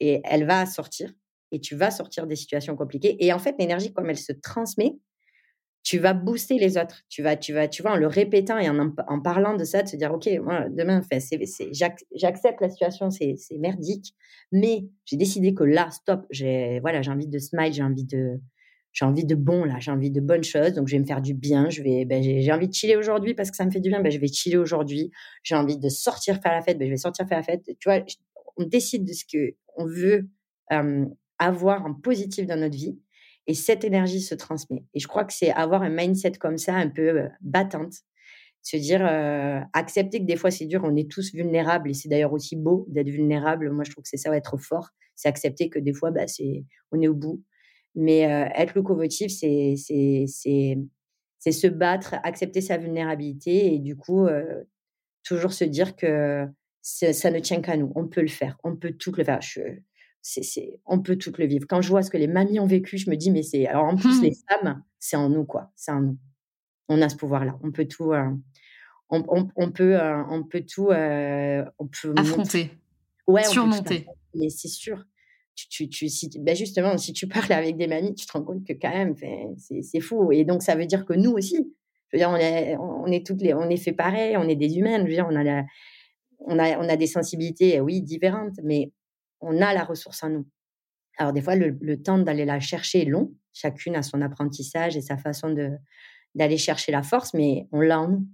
[0.00, 1.14] et elle va sortir
[1.52, 3.16] et tu vas sortir des situations compliquées.
[3.24, 4.96] Et en fait, l'énergie, comme elle se transmet,
[5.84, 7.02] tu vas booster les autres.
[7.08, 9.88] Tu vas, tu vas, tu vois, en le répétant et en, parlant de ça, de
[9.88, 11.02] se dire, OK, moi, demain,
[12.12, 14.14] j'accepte la situation, c'est merdique,
[14.50, 18.40] mais j'ai décidé que là, stop, j'ai, voilà, j'ai envie de smile, j'ai envie de,
[18.92, 21.22] j'ai envie de bon, là, j'ai envie de bonnes choses, donc je vais me faire
[21.22, 23.80] du bien, je vais, ben, j'ai envie de chiller aujourd'hui parce que ça me fait
[23.80, 25.10] du bien, ben, je vais chiller aujourd'hui,
[25.42, 27.64] j'ai envie de sortir faire la fête, ben, je vais sortir faire la fête.
[27.64, 28.04] Tu vois,
[28.56, 30.28] on décide de ce que on veut
[31.38, 32.98] avoir en positif dans notre vie
[33.46, 34.84] et cette énergie se transmet.
[34.94, 37.94] Et je crois que c'est avoir un mindset comme ça, un peu euh, battante.
[38.62, 42.08] Se dire, euh, accepter que des fois c'est dur, on est tous vulnérables et c'est
[42.08, 43.70] d'ailleurs aussi beau d'être vulnérable.
[43.72, 44.90] Moi, je trouve que c'est ça, être fort.
[45.16, 47.42] C'est accepter que des fois, bah, c'est, on est au bout.
[47.94, 50.78] Mais être locomotive, c'est, c'est, c'est,
[51.38, 54.28] c'est se battre, accepter sa vulnérabilité et du coup,
[55.24, 56.46] toujours se dire que
[56.80, 57.92] ça ne tient qu'à nous.
[57.94, 58.58] On peut le faire.
[58.64, 59.40] On peut tout le faire.
[59.42, 59.60] Je,
[60.86, 61.66] on peut tout le vivre.
[61.68, 63.66] Quand je vois ce que les mamies ont vécu, je me dis, mais c'est.
[63.66, 64.22] Alors en plus, mmh.
[64.22, 65.72] les femmes, c'est en nous, quoi.
[65.76, 66.18] C'est en nous.
[66.88, 67.58] On a ce pouvoir-là.
[67.62, 68.12] On peut tout.
[68.12, 68.30] Euh,
[69.10, 69.22] on,
[69.70, 70.90] peut, euh, on peut tout.
[70.90, 72.70] Euh, on peut affronter.
[73.26, 74.06] Ouais, surmonter.
[74.34, 75.04] mais c'est sûr.
[75.54, 78.64] Tu, tu, si, ben justement, si tu parles avec des mamies, tu te rends compte
[78.66, 79.14] que quand même,
[79.56, 80.32] c'est, fou.
[80.32, 81.56] Et donc, ça veut dire que nous aussi,
[82.08, 84.56] je veux dire, on est, on est toutes les, on est fait pareil, on est
[84.56, 84.98] des humains.
[84.98, 85.64] Je veux dire, on a,
[86.40, 88.92] on a, on a des sensibilités, oui, différentes, mais
[89.40, 90.46] on a la ressource en nous.
[91.18, 93.32] Alors des fois, le, temps d'aller la chercher est long.
[93.52, 95.54] Chacune a son apprentissage et sa façon
[96.34, 98.26] d'aller chercher la force, mais on l'a en nous.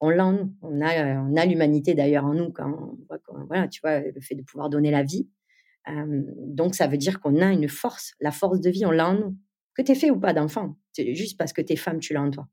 [0.00, 0.54] On l'a en nous.
[0.62, 2.96] On a, on a l'humanité d'ailleurs en nous quand,
[3.48, 5.28] voilà, tu vois, le fait de pouvoir donner la vie.
[5.86, 9.14] Donc ça veut dire qu'on a une force, la force de vie, on l'a en
[9.14, 9.36] nous.
[9.74, 12.12] Que tu es fait ou pas d'enfant, c'est juste parce que tu es femme, tu
[12.12, 12.48] l'as en toi.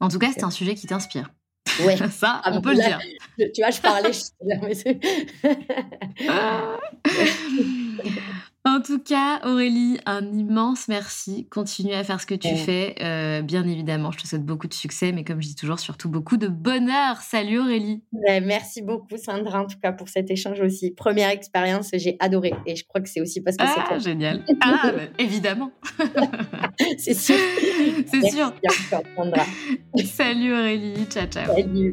[0.00, 1.32] En tout cas, c'est un sujet qui t'inspire.
[1.84, 1.96] Ouais.
[2.10, 3.00] Ça, ah, on peut le dire.
[3.52, 4.10] tu vois, je parlais,
[8.66, 11.46] En tout cas, Aurélie, un immense merci.
[11.50, 12.94] Continue à faire ce que tu fais.
[13.02, 16.08] Euh, bien évidemment, je te souhaite beaucoup de succès, mais comme je dis toujours, surtout
[16.08, 17.18] beaucoup de bonheur.
[17.20, 18.02] Salut Aurélie.
[18.42, 20.92] merci beaucoup Sandra, en tout cas, pour cet échange aussi.
[20.92, 22.54] Première expérience, j'ai adoré.
[22.64, 24.42] Et je crois que c'est aussi parce que ah, c'est génial.
[24.62, 25.70] Ah, bah, évidemment.
[26.98, 27.36] c'est sûr.
[28.06, 28.52] C'est sûr.
[28.90, 29.44] Sandra.
[30.04, 31.04] Salut Aurélie.
[31.10, 31.54] Ciao, ciao.
[31.54, 31.92] Salut.